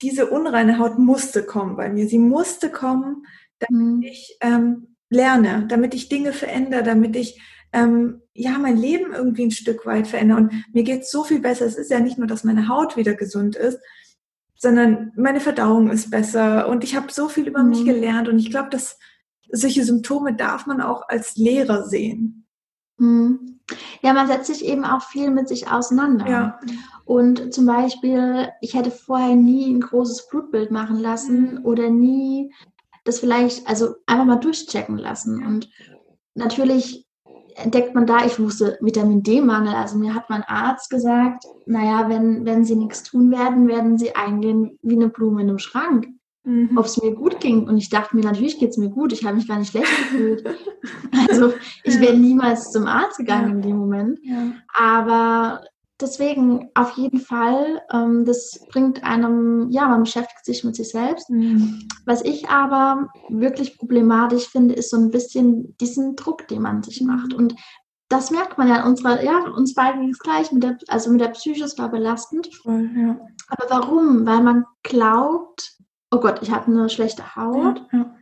diese 0.02 0.26
unreine 0.30 0.78
Haut 0.78 0.98
musste 0.98 1.42
kommen 1.42 1.76
bei 1.76 1.88
mir. 1.88 2.06
Sie 2.06 2.18
musste 2.18 2.70
kommen, 2.70 3.26
damit 3.58 3.96
mhm. 3.96 4.02
ich 4.02 4.36
ähm, 4.40 4.96
lerne, 5.10 5.66
damit 5.68 5.94
ich 5.94 6.08
Dinge 6.08 6.32
verändere, 6.32 6.82
damit 6.82 7.16
ich 7.16 7.40
ähm, 7.72 8.22
ja 8.32 8.58
mein 8.58 8.76
Leben 8.76 9.12
irgendwie 9.12 9.46
ein 9.46 9.50
Stück 9.50 9.86
weit 9.86 10.06
verändere. 10.06 10.38
Und 10.38 10.52
mir 10.72 10.84
geht 10.84 11.02
es 11.02 11.10
so 11.10 11.24
viel 11.24 11.40
besser. 11.40 11.66
Es 11.66 11.76
ist 11.76 11.90
ja 11.90 12.00
nicht 12.00 12.18
nur, 12.18 12.26
dass 12.26 12.44
meine 12.44 12.68
Haut 12.68 12.96
wieder 12.96 13.14
gesund 13.14 13.56
ist, 13.56 13.78
sondern 14.58 15.12
meine 15.16 15.40
Verdauung 15.40 15.90
ist 15.90 16.10
besser 16.10 16.68
und 16.68 16.84
ich 16.84 16.96
habe 16.96 17.12
so 17.12 17.28
viel 17.28 17.46
über 17.46 17.62
mhm. 17.62 17.70
mich 17.70 17.84
gelernt 17.84 18.28
und 18.28 18.38
ich 18.38 18.50
glaube, 18.50 18.68
dass 18.70 18.98
solche 19.50 19.84
Symptome 19.84 20.34
darf 20.34 20.66
man 20.66 20.80
auch 20.80 21.08
als 21.08 21.36
Lehrer 21.36 21.86
sehen. 21.86 22.46
Mhm. 22.98 23.60
Ja, 24.02 24.12
man 24.12 24.26
setzt 24.26 24.46
sich 24.46 24.64
eben 24.64 24.84
auch 24.84 25.02
viel 25.02 25.30
mit 25.30 25.48
sich 25.48 25.70
auseinander. 25.70 26.28
Ja. 26.28 26.60
Und 27.04 27.54
zum 27.54 27.66
Beispiel, 27.66 28.48
ich 28.60 28.74
hätte 28.74 28.90
vorher 28.90 29.36
nie 29.36 29.72
ein 29.72 29.80
großes 29.80 30.28
Blutbild 30.28 30.70
machen 30.70 30.98
lassen 30.98 31.54
mhm. 31.54 31.64
oder 31.64 31.88
nie 31.90 32.52
das 33.04 33.20
vielleicht, 33.20 33.66
also 33.66 33.94
einfach 34.06 34.24
mal 34.24 34.36
durchchecken 34.36 34.98
lassen. 34.98 35.44
Und 35.44 35.70
natürlich 36.34 37.07
entdeckt 37.62 37.94
man 37.94 38.06
da, 38.06 38.24
ich 38.24 38.38
wusste 38.38 38.78
Vitamin 38.80 39.22
D-Mangel. 39.22 39.74
Also 39.74 39.98
mir 39.98 40.14
hat 40.14 40.30
mein 40.30 40.44
Arzt 40.44 40.90
gesagt, 40.90 41.44
naja, 41.66 42.08
wenn, 42.08 42.44
wenn 42.44 42.64
sie 42.64 42.76
nichts 42.76 43.02
tun 43.02 43.30
werden, 43.30 43.68
werden 43.68 43.98
sie 43.98 44.14
eingehen 44.14 44.78
wie 44.82 44.96
eine 44.96 45.08
Blume 45.08 45.42
in 45.42 45.48
einem 45.48 45.58
Schrank. 45.58 46.08
Mhm. 46.44 46.76
Ob 46.76 46.86
es 46.86 47.00
mir 47.02 47.14
gut 47.14 47.40
ging. 47.40 47.68
Und 47.68 47.76
ich 47.76 47.90
dachte 47.90 48.16
mir, 48.16 48.22
natürlich 48.22 48.58
geht 48.58 48.70
es 48.70 48.78
mir 48.78 48.88
gut. 48.88 49.12
Ich 49.12 49.24
habe 49.24 49.36
mich 49.36 49.48
gar 49.48 49.58
nicht 49.58 49.70
schlecht 49.70 49.94
gefühlt. 49.98 50.44
also 51.28 51.52
ich 51.84 51.94
ja. 51.94 52.00
wäre 52.00 52.16
niemals 52.16 52.72
zum 52.72 52.86
Arzt 52.86 53.18
gegangen 53.18 53.48
ja. 53.48 53.54
in 53.56 53.62
dem 53.62 53.76
Moment. 53.76 54.18
Ja. 54.22 54.52
Aber 54.72 55.62
deswegen 56.00 56.70
auf 56.74 56.96
jeden 56.96 57.20
Fall, 57.20 57.82
ähm, 57.92 58.24
das 58.24 58.60
bringt 58.70 59.02
einem, 59.04 59.70
ja, 59.70 59.88
man 59.88 60.04
beschäftigt 60.04 60.44
sich 60.44 60.64
mit 60.64 60.76
sich 60.76 60.90
selbst. 60.90 61.30
Mhm. 61.30 61.88
Was 62.06 62.22
ich 62.22 62.48
aber 62.48 63.08
wirklich 63.28 63.78
problematisch 63.78 64.48
finde, 64.48 64.74
ist 64.74 64.90
so 64.90 64.96
ein 64.96 65.10
bisschen 65.10 65.76
diesen 65.78 66.16
Druck, 66.16 66.48
den 66.48 66.62
man 66.62 66.82
sich 66.82 67.02
macht. 67.02 67.34
Und 67.34 67.54
das 68.08 68.30
merkt 68.30 68.56
man 68.56 68.68
ja 68.68 68.80
in 68.80 68.86
unserer, 68.86 69.22
ja, 69.22 69.38
uns 69.50 69.74
beiden 69.74 70.00
ging 70.00 70.10
es 70.10 70.18
gleich, 70.18 70.50
mit 70.52 70.62
der, 70.62 70.78
also 70.88 71.10
mit 71.10 71.20
der 71.20 71.28
Psyche, 71.28 71.64
es 71.64 71.78
war 71.78 71.90
belastend. 71.90 72.48
Voll, 72.62 72.90
ja. 72.96 73.18
Aber 73.48 73.64
warum? 73.68 74.26
Weil 74.26 74.42
man 74.42 74.64
glaubt, 74.82 75.76
oh 76.10 76.20
Gott, 76.20 76.40
ich 76.42 76.50
habe 76.50 76.66
eine 76.66 76.88
schlechte 76.88 77.36
Haut. 77.36 77.82
Ja. 77.92 78.14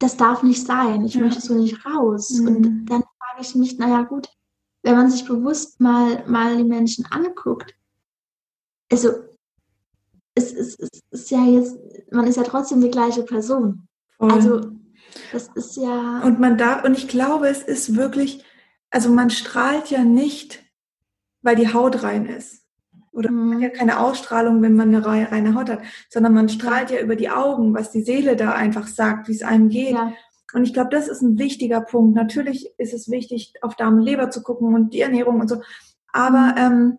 Das 0.00 0.16
darf 0.16 0.42
nicht 0.42 0.66
sein, 0.66 1.04
ich 1.04 1.16
möchte 1.16 1.40
so 1.40 1.54
nicht 1.54 1.86
raus. 1.86 2.30
Mhm. 2.30 2.46
Und 2.46 2.86
dann 2.86 3.02
frage 3.02 3.40
ich 3.40 3.54
mich, 3.54 3.78
naja 3.78 4.02
gut, 4.02 4.28
wenn 4.84 4.96
man 4.96 5.10
sich 5.10 5.24
bewusst 5.24 5.80
mal, 5.80 6.24
mal 6.28 6.56
die 6.56 6.64
Menschen 6.64 7.06
anguckt, 7.10 7.74
also 8.92 9.10
es, 10.34 10.52
es, 10.52 10.78
es 10.78 11.02
ist 11.10 11.30
ja 11.30 11.44
jetzt, 11.44 11.76
man 12.12 12.26
ist 12.26 12.36
ja 12.36 12.42
trotzdem 12.42 12.80
die 12.80 12.90
gleiche 12.90 13.22
Person. 13.22 13.88
Voll. 14.18 14.30
Also 14.30 14.60
das 15.32 15.48
ist 15.54 15.76
ja. 15.76 16.20
Und 16.20 16.38
man 16.38 16.58
darf, 16.58 16.84
und 16.84 16.96
ich 16.96 17.08
glaube, 17.08 17.48
es 17.48 17.62
ist 17.62 17.96
wirklich, 17.96 18.44
also 18.90 19.10
man 19.10 19.30
strahlt 19.30 19.90
ja 19.90 20.04
nicht, 20.04 20.62
weil 21.42 21.56
die 21.56 21.72
Haut 21.72 22.02
rein 22.02 22.26
ist. 22.26 22.62
Oder 23.12 23.30
mhm. 23.30 23.48
man 23.48 23.56
hat 23.56 23.62
ja 23.62 23.68
keine 23.70 24.00
Ausstrahlung, 24.00 24.60
wenn 24.60 24.76
man 24.76 24.94
eine 24.94 25.04
reine 25.06 25.54
Haut 25.54 25.70
hat, 25.70 25.82
sondern 26.10 26.34
man 26.34 26.48
strahlt 26.48 26.90
ja 26.90 27.00
über 27.00 27.16
die 27.16 27.30
Augen, 27.30 27.74
was 27.74 27.90
die 27.90 28.02
Seele 28.02 28.36
da 28.36 28.52
einfach 28.52 28.86
sagt, 28.86 29.28
wie 29.28 29.34
es 29.34 29.42
einem 29.42 29.68
geht. 29.68 29.92
Ja. 29.92 30.12
Und 30.54 30.64
ich 30.64 30.72
glaube, 30.72 30.90
das 30.90 31.08
ist 31.08 31.22
ein 31.22 31.38
wichtiger 31.38 31.80
Punkt. 31.80 32.14
Natürlich 32.14 32.70
ist 32.78 32.94
es 32.94 33.10
wichtig, 33.10 33.54
auf 33.60 33.74
Darm 33.74 33.98
und 33.98 34.02
Leber 34.02 34.30
zu 34.30 34.42
gucken 34.42 34.74
und 34.74 34.94
die 34.94 35.00
Ernährung 35.00 35.40
und 35.40 35.48
so. 35.48 35.60
Aber 36.12 36.54
ähm, 36.56 36.98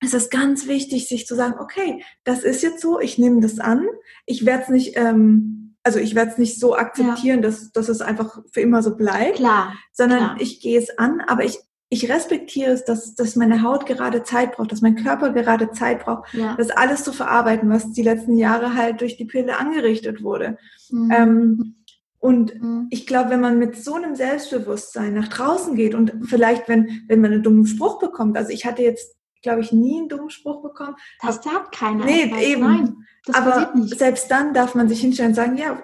es 0.00 0.14
ist 0.14 0.30
ganz 0.30 0.66
wichtig, 0.66 1.08
sich 1.08 1.26
zu 1.26 1.34
sagen, 1.34 1.54
okay, 1.58 2.02
das 2.24 2.42
ist 2.42 2.62
jetzt 2.62 2.80
so, 2.80 3.00
ich 3.00 3.18
nehme 3.18 3.40
das 3.40 3.58
an. 3.58 3.86
Ich 4.26 4.46
werde 4.46 4.64
es 4.64 4.68
nicht, 4.70 4.96
ähm, 4.96 5.76
also 5.82 5.98
ich 5.98 6.14
werde 6.14 6.32
es 6.32 6.38
nicht 6.38 6.58
so 6.58 6.76
akzeptieren, 6.76 7.42
ja. 7.42 7.48
dass, 7.48 7.72
dass 7.72 7.88
es 7.88 8.00
einfach 8.00 8.42
für 8.52 8.60
immer 8.60 8.82
so 8.82 8.96
bleibt. 8.96 9.36
Klar. 9.36 9.74
Sondern 9.92 10.18
klar. 10.18 10.36
ich 10.40 10.60
gehe 10.60 10.78
es 10.78 10.98
an, 10.98 11.22
aber 11.26 11.44
ich, 11.44 11.58
ich 11.90 12.08
respektiere 12.08 12.70
es, 12.70 12.84
dass, 12.84 13.14
dass 13.14 13.36
meine 13.36 13.62
Haut 13.62 13.84
gerade 13.84 14.22
Zeit 14.22 14.56
braucht, 14.56 14.72
dass 14.72 14.80
mein 14.80 14.96
Körper 14.96 15.30
gerade 15.32 15.70
Zeit 15.72 16.04
braucht, 16.04 16.32
ja. 16.32 16.54
das 16.56 16.70
alles 16.70 17.04
zu 17.04 17.12
verarbeiten, 17.12 17.68
was 17.68 17.92
die 17.92 18.02
letzten 18.02 18.38
Jahre 18.38 18.74
halt 18.74 19.00
durch 19.02 19.16
die 19.16 19.24
Pille 19.26 19.58
angerichtet 19.58 20.22
wurde. 20.22 20.56
Mhm. 20.90 21.10
Ähm, 21.14 21.74
Und 22.20 22.60
mhm. 22.60 22.86
ich 22.90 23.06
glaube, 23.06 23.30
wenn 23.30 23.40
man 23.40 23.58
mit 23.58 23.76
so 23.82 23.94
einem 23.94 24.14
Selbstbewusstsein 24.14 25.14
nach 25.14 25.28
draußen 25.28 25.74
geht 25.74 25.94
und 25.94 26.12
vielleicht, 26.26 26.68
wenn, 26.68 27.02
wenn 27.08 27.20
man 27.20 27.32
einen 27.32 27.42
dummen 27.42 27.66
Spruch 27.66 27.98
bekommt, 27.98 28.36
also 28.36 28.50
ich 28.50 28.66
hatte 28.66 28.82
jetzt, 28.82 29.16
glaube 29.42 29.62
ich, 29.62 29.72
nie 29.72 29.98
einen 29.98 30.08
dummen 30.10 30.28
Spruch 30.28 30.62
bekommen. 30.62 30.96
Das 31.22 31.42
sagt 31.42 31.74
keiner. 31.74 32.04
Nee, 32.04 32.24
etwas. 32.24 32.42
eben. 32.42 32.60
Nein, 32.62 32.96
aber 33.32 33.72
selbst 33.86 34.30
dann 34.30 34.52
darf 34.52 34.74
man 34.74 34.88
sich 34.88 35.00
hinstellen 35.00 35.30
und 35.30 35.34
sagen, 35.34 35.56
ja, 35.56 35.82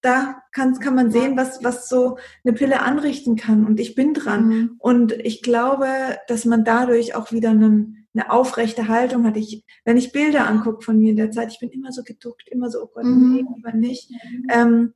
da 0.00 0.42
kann, 0.52 0.78
kann 0.78 0.94
man 0.94 1.10
sehen, 1.10 1.36
was, 1.36 1.64
was 1.64 1.88
so 1.88 2.18
eine 2.44 2.54
Pille 2.54 2.82
anrichten 2.82 3.36
kann. 3.36 3.66
Und 3.66 3.80
ich 3.80 3.94
bin 3.94 4.14
dran. 4.14 4.48
Mhm. 4.48 4.76
Und 4.78 5.12
ich 5.12 5.42
glaube, 5.42 5.88
dass 6.28 6.44
man 6.44 6.64
dadurch 6.64 7.14
auch 7.14 7.32
wieder 7.32 7.50
einen, 7.50 8.06
eine 8.14 8.30
aufrechte 8.30 8.86
Haltung 8.86 9.26
hat. 9.26 9.36
Ich, 9.36 9.64
wenn 9.84 9.96
ich 9.96 10.12
Bilder 10.12 10.46
angucke 10.46 10.82
von 10.82 10.98
mir 10.98 11.10
in 11.10 11.16
der 11.16 11.30
Zeit, 11.30 11.50
ich 11.50 11.58
bin 11.58 11.70
immer 11.70 11.90
so 11.90 12.02
geduckt, 12.02 12.46
immer 12.48 12.70
so, 12.70 12.82
oh 12.82 12.90
Gott, 12.94 13.04
mhm. 13.04 13.32
nee, 13.32 13.44
lieber 13.56 13.72
nicht. 13.72 14.10
Mhm. 14.10 14.46
Ähm, 14.50 14.94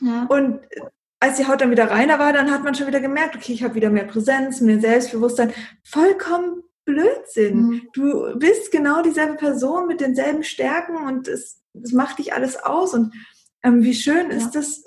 ja. 0.00 0.26
Und 0.28 0.60
als 1.20 1.36
die 1.36 1.46
Haut 1.46 1.60
dann 1.60 1.70
wieder 1.70 1.90
reiner 1.90 2.18
war, 2.18 2.32
dann 2.32 2.50
hat 2.50 2.62
man 2.62 2.74
schon 2.74 2.86
wieder 2.86 3.00
gemerkt, 3.00 3.36
okay, 3.36 3.52
ich 3.52 3.64
habe 3.64 3.74
wieder 3.74 3.90
mehr 3.90 4.04
Präsenz, 4.04 4.60
mehr 4.60 4.80
Selbstbewusstsein. 4.80 5.52
Vollkommen 5.84 6.62
Blödsinn. 6.84 7.60
Mhm. 7.60 7.82
Du 7.92 8.38
bist 8.38 8.70
genau 8.70 9.02
dieselbe 9.02 9.34
Person 9.34 9.86
mit 9.86 10.00
denselben 10.00 10.42
Stärken 10.42 10.96
und 10.96 11.28
es, 11.28 11.60
es 11.82 11.92
macht 11.92 12.18
dich 12.18 12.32
alles 12.32 12.56
aus. 12.56 12.94
Und 12.94 13.12
ähm, 13.62 13.82
wie 13.82 13.94
schön 13.94 14.30
ja. 14.30 14.36
ist 14.36 14.54
es, 14.56 14.84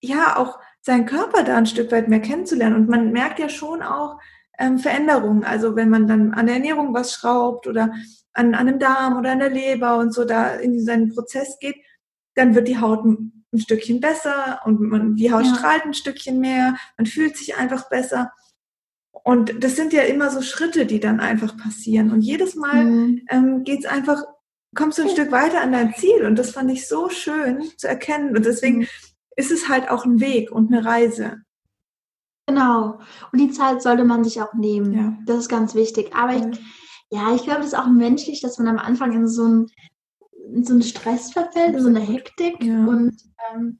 ja, 0.00 0.36
auch 0.36 0.58
seinen 0.80 1.06
Körper 1.06 1.44
da 1.44 1.56
ein 1.56 1.66
Stück 1.66 1.90
weit 1.92 2.08
mehr 2.08 2.20
kennenzulernen. 2.20 2.76
Und 2.76 2.88
man 2.88 3.10
merkt 3.10 3.38
ja 3.38 3.48
schon 3.48 3.82
auch 3.82 4.18
ähm, 4.58 4.78
Veränderungen. 4.78 5.44
Also 5.44 5.76
wenn 5.76 5.90
man 5.90 6.06
dann 6.06 6.34
an 6.34 6.46
der 6.46 6.56
Ernährung 6.56 6.94
was 6.94 7.12
schraubt 7.12 7.66
oder 7.66 7.92
an, 8.32 8.54
an 8.54 8.68
einem 8.68 8.78
Darm 8.78 9.18
oder 9.18 9.32
an 9.32 9.40
der 9.40 9.50
Leber 9.50 9.98
und 9.98 10.12
so 10.12 10.24
da 10.24 10.54
in 10.54 10.82
seinen 10.84 11.12
Prozess 11.12 11.58
geht, 11.58 11.76
dann 12.34 12.54
wird 12.54 12.68
die 12.68 12.78
Haut 12.78 13.04
ein, 13.54 13.58
ein 13.58 13.60
Stückchen 13.60 14.00
besser 14.00 14.60
und 14.64 14.80
man, 14.80 15.16
die 15.16 15.32
Haut 15.32 15.44
ja. 15.44 15.54
strahlt 15.54 15.84
ein 15.84 15.94
Stückchen 15.94 16.40
mehr, 16.40 16.76
man 16.98 17.06
fühlt 17.06 17.36
sich 17.36 17.56
einfach 17.56 17.88
besser. 17.88 18.32
Und 19.12 19.64
das 19.64 19.76
sind 19.76 19.92
ja 19.92 20.02
immer 20.02 20.30
so 20.30 20.42
Schritte, 20.42 20.86
die 20.86 21.00
dann 21.00 21.20
einfach 21.20 21.56
passieren. 21.56 22.10
Und 22.10 22.20
jedes 22.20 22.56
Mal 22.56 22.84
mhm. 22.84 23.22
ähm, 23.30 23.64
geht 23.64 23.80
es 23.80 23.86
einfach 23.86 24.22
kommst 24.74 24.98
du 24.98 25.02
ein 25.02 25.10
Stück 25.10 25.30
weiter 25.30 25.60
an 25.60 25.72
dein 25.72 25.94
Ziel. 25.94 26.24
Und 26.24 26.38
das 26.38 26.50
fand 26.50 26.70
ich 26.70 26.88
so 26.88 27.08
schön 27.08 27.62
zu 27.76 27.88
erkennen. 27.88 28.36
Und 28.36 28.44
deswegen 28.44 28.80
mhm. 28.80 28.86
ist 29.36 29.50
es 29.50 29.68
halt 29.68 29.90
auch 29.90 30.04
ein 30.04 30.20
Weg 30.20 30.50
und 30.50 30.72
eine 30.72 30.84
Reise. 30.84 31.42
Genau. 32.46 32.98
Und 33.32 33.40
die 33.40 33.50
Zeit 33.50 33.82
sollte 33.82 34.04
man 34.04 34.24
sich 34.24 34.42
auch 34.42 34.52
nehmen. 34.52 34.92
Ja. 34.92 35.16
Das 35.26 35.38
ist 35.38 35.48
ganz 35.48 35.74
wichtig. 35.74 36.14
Aber 36.14 36.34
ich, 36.34 36.60
ja, 37.10 37.34
ich 37.34 37.44
glaube, 37.44 37.60
das 37.60 37.68
ist 37.68 37.78
auch 37.78 37.86
menschlich, 37.86 38.40
dass 38.40 38.58
man 38.58 38.68
am 38.68 38.78
Anfang 38.78 39.12
in 39.12 39.28
so 39.28 39.44
einen, 39.44 39.66
in 40.52 40.64
so 40.64 40.72
einen 40.72 40.82
Stress 40.82 41.32
verfällt, 41.32 41.74
in 41.74 41.80
so 41.80 41.88
eine 41.88 42.00
Hektik. 42.00 42.62
Ja. 42.62 42.84
Und 42.86 43.14
ähm, 43.52 43.78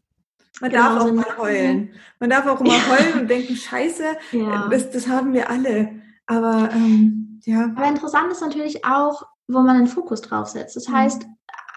man 0.60 0.70
genau, 0.70 0.82
darf 0.82 1.02
auch 1.02 1.06
so 1.08 1.14
mal 1.14 1.36
heulen. 1.38 1.90
Man 2.20 2.30
darf 2.30 2.46
auch 2.46 2.60
immer 2.60 2.72
heulen 2.88 3.20
und 3.20 3.30
denken, 3.30 3.56
scheiße, 3.56 4.04
ja. 4.32 4.68
das, 4.68 4.90
das 4.90 5.08
haben 5.08 5.32
wir 5.32 5.50
alle. 5.50 5.90
Aber 6.26 6.70
ähm, 6.72 7.40
ja. 7.44 7.72
Aber 7.76 7.88
interessant 7.88 8.30
ist 8.30 8.40
natürlich 8.40 8.84
auch, 8.84 9.26
wo 9.48 9.60
man 9.60 9.78
den 9.78 9.86
Fokus 9.86 10.22
drauf 10.22 10.48
setzt. 10.48 10.76
Das 10.76 10.88
mhm. 10.88 10.94
heißt, 10.94 11.26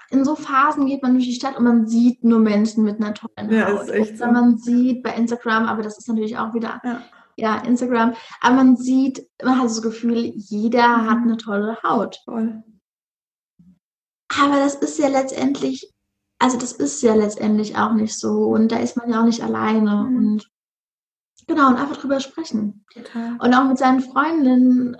in 0.09 0.23
so 0.23 0.35
Phasen 0.35 0.85
geht 0.85 1.03
man 1.03 1.13
durch 1.13 1.25
die 1.25 1.33
Stadt 1.33 1.57
und 1.57 1.65
man 1.65 1.87
sieht 1.87 2.23
nur 2.23 2.39
Menschen 2.39 2.83
mit 2.83 3.01
einer 3.01 3.13
tollen 3.13 3.51
ja, 3.51 3.67
Haut. 3.67 3.83
Ist 3.83 3.89
echt 3.89 4.17
so. 4.17 4.25
Man 4.27 4.57
sieht 4.57 5.03
bei 5.03 5.13
Instagram, 5.13 5.65
aber 5.65 5.83
das 5.83 5.97
ist 5.97 6.07
natürlich 6.07 6.37
auch 6.37 6.53
wieder 6.53 6.79
ja. 6.83 7.01
ja. 7.35 7.57
Instagram, 7.57 8.13
aber 8.41 8.55
man 8.55 8.77
sieht, 8.77 9.27
man 9.43 9.57
hat 9.57 9.65
das 9.65 9.81
Gefühl, 9.81 10.31
jeder 10.35 10.97
mhm. 10.97 11.09
hat 11.09 11.17
eine 11.17 11.37
tolle 11.37 11.77
Haut. 11.83 12.21
Voll. 12.23 12.63
Aber 14.29 14.57
das 14.57 14.75
ist 14.75 14.99
ja 14.99 15.07
letztendlich, 15.07 15.93
also 16.39 16.57
das 16.57 16.73
ist 16.73 17.01
ja 17.01 17.15
letztendlich 17.15 17.77
auch 17.77 17.93
nicht 17.93 18.17
so 18.17 18.45
und 18.45 18.71
da 18.71 18.77
ist 18.77 18.97
man 18.97 19.09
ja 19.09 19.21
auch 19.21 19.25
nicht 19.25 19.43
alleine 19.43 20.05
mhm. 20.09 20.17
und 20.17 20.51
genau 21.47 21.67
und 21.69 21.77
einfach 21.77 21.97
drüber 21.97 22.19
sprechen. 22.19 22.85
Total. 22.93 23.37
Und 23.39 23.53
auch 23.53 23.63
mit 23.63 23.77
seinen 23.77 24.01
Freundinnen 24.01 24.97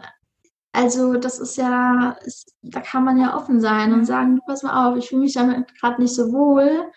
also 0.78 1.16
das 1.16 1.40
ist 1.40 1.58
ja, 1.58 2.12
ist, 2.24 2.56
da 2.62 2.82
kann 2.82 3.04
man 3.04 3.18
ja 3.18 3.36
offen 3.36 3.60
sein 3.60 3.94
und 3.94 4.06
sagen, 4.06 4.40
pass 4.46 4.62
mal 4.62 4.88
auf, 4.88 4.96
ich 4.96 5.10
fühle 5.10 5.22
mich 5.22 5.34
damit 5.34 5.74
gerade 5.80 6.00
nicht 6.00 6.13
so 6.13 6.32
wohl. 6.32 6.92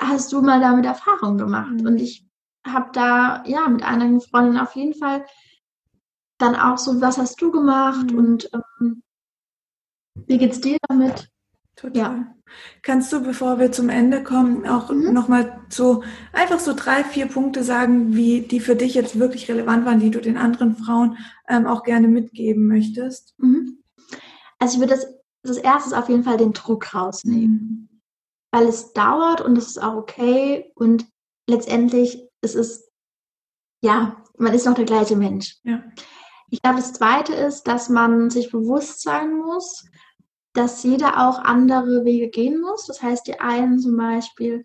Hast 0.00 0.32
du 0.32 0.40
mal 0.40 0.60
damit 0.60 0.86
Erfahrung 0.86 1.36
gemacht? 1.36 1.72
Mhm. 1.72 1.86
Und 1.86 1.98
ich 1.98 2.26
habe 2.66 2.88
da 2.94 3.44
ja 3.44 3.68
mit 3.68 3.82
einigen 3.82 4.22
Freundinnen 4.22 4.58
auf 4.58 4.74
jeden 4.76 4.94
Fall 4.94 5.26
dann 6.38 6.56
auch 6.56 6.78
so, 6.78 7.02
was 7.02 7.18
hast 7.18 7.38
du 7.42 7.50
gemacht 7.50 8.10
mhm. 8.12 8.18
und 8.18 8.50
ähm, 8.80 9.02
wie 10.14 10.38
geht's 10.38 10.60
dir 10.60 10.78
damit? 10.88 11.28
Total. 11.76 11.96
Ja. 11.96 12.34
Kannst 12.82 13.12
du, 13.12 13.20
bevor 13.20 13.58
wir 13.58 13.72
zum 13.72 13.88
Ende 13.88 14.22
kommen, 14.22 14.66
auch 14.66 14.90
mhm. 14.90 15.12
nochmal 15.12 15.60
so 15.68 16.04
einfach 16.32 16.60
so 16.60 16.72
drei, 16.74 17.02
vier 17.02 17.26
Punkte 17.26 17.64
sagen, 17.64 18.14
wie 18.14 18.42
die 18.42 18.60
für 18.60 18.76
dich 18.76 18.94
jetzt 18.94 19.18
wirklich 19.18 19.48
relevant 19.50 19.84
waren, 19.84 19.98
die 19.98 20.10
du 20.10 20.20
den 20.20 20.36
anderen 20.36 20.76
Frauen 20.76 21.16
ähm, 21.48 21.66
auch 21.66 21.82
gerne 21.82 22.06
mitgeben 22.06 22.68
möchtest? 22.68 23.34
Mhm. 23.38 23.82
Also 24.58 24.74
ich 24.74 24.80
würde 24.80 24.94
das, 24.94 25.06
das 25.42 25.56
erste 25.56 25.98
auf 25.98 26.08
jeden 26.08 26.22
Fall 26.22 26.36
den 26.36 26.52
Druck 26.52 26.94
rausnehmen. 26.94 27.88
Mhm. 27.90 28.00
Weil 28.52 28.68
es 28.68 28.92
dauert 28.92 29.40
und 29.40 29.58
es 29.58 29.66
ist 29.68 29.82
auch 29.82 29.96
okay 29.96 30.70
und 30.76 31.06
letztendlich 31.48 32.28
es 32.40 32.54
ist 32.54 32.88
ja, 33.84 34.16
man 34.38 34.54
ist 34.54 34.64
noch 34.64 34.74
der 34.74 34.86
gleiche 34.86 35.14
Mensch. 35.14 35.58
Ja. 35.62 35.82
Ich 36.48 36.62
glaube, 36.62 36.78
das 36.78 36.94
zweite 36.94 37.34
ist, 37.34 37.64
dass 37.64 37.88
man 37.88 38.30
sich 38.30 38.50
bewusst 38.50 39.02
sein 39.02 39.36
muss, 39.36 39.84
dass 40.54 40.82
jeder 40.84 41.28
auch 41.28 41.40
andere 41.40 42.04
Wege 42.04 42.28
gehen 42.28 42.60
muss. 42.60 42.86
Das 42.86 43.02
heißt, 43.02 43.26
die 43.26 43.40
einen 43.40 43.78
zum 43.78 43.96
Beispiel, 43.96 44.64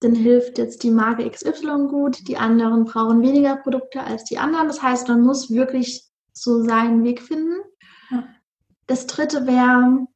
dann 0.00 0.14
hilft 0.14 0.58
jetzt 0.58 0.82
die 0.82 0.90
Marke 0.90 1.28
XY 1.28 1.88
gut, 1.88 2.28
die 2.28 2.36
anderen 2.36 2.84
brauchen 2.84 3.20
weniger 3.20 3.56
Produkte 3.56 4.02
als 4.02 4.24
die 4.24 4.38
anderen. 4.38 4.68
Das 4.68 4.82
heißt, 4.82 5.08
man 5.08 5.22
muss 5.22 5.50
wirklich 5.50 6.04
so 6.32 6.62
seinen 6.62 7.04
Weg 7.04 7.20
finden. 7.20 7.56
Ja. 8.10 8.26
Das 8.86 9.06
dritte 9.06 9.46
wäre, 9.46 10.06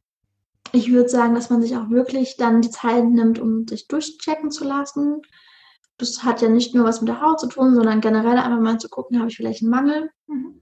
ich 0.73 0.93
würde 0.93 1.09
sagen, 1.09 1.35
dass 1.35 1.51
man 1.51 1.63
sich 1.63 1.77
auch 1.77 1.91
wirklich 1.91 2.37
dann 2.37 2.63
die 2.63 2.71
Zeit 2.71 3.05
nimmt, 3.05 3.39
um 3.39 3.67
sich 3.67 3.89
durchchecken 3.89 4.51
zu 4.51 4.65
lassen. 4.65 5.23
Das 5.97 6.23
hat 6.23 6.43
ja 6.43 6.49
nicht 6.49 6.75
nur 6.75 6.85
was 6.85 7.01
mit 7.01 7.09
der 7.09 7.21
Haut 7.21 7.41
zu 7.41 7.49
tun, 7.49 7.75
sondern 7.75 8.01
generell 8.01 8.39
einfach 8.39 8.61
mal 8.61 8.79
zu 8.79 8.89
gucken, 8.89 9.19
habe 9.19 9.31
ich 9.31 9.37
vielleicht 9.37 9.63
einen 9.63 9.71
Mangel. 9.71 10.11
Mhm. 10.29 10.61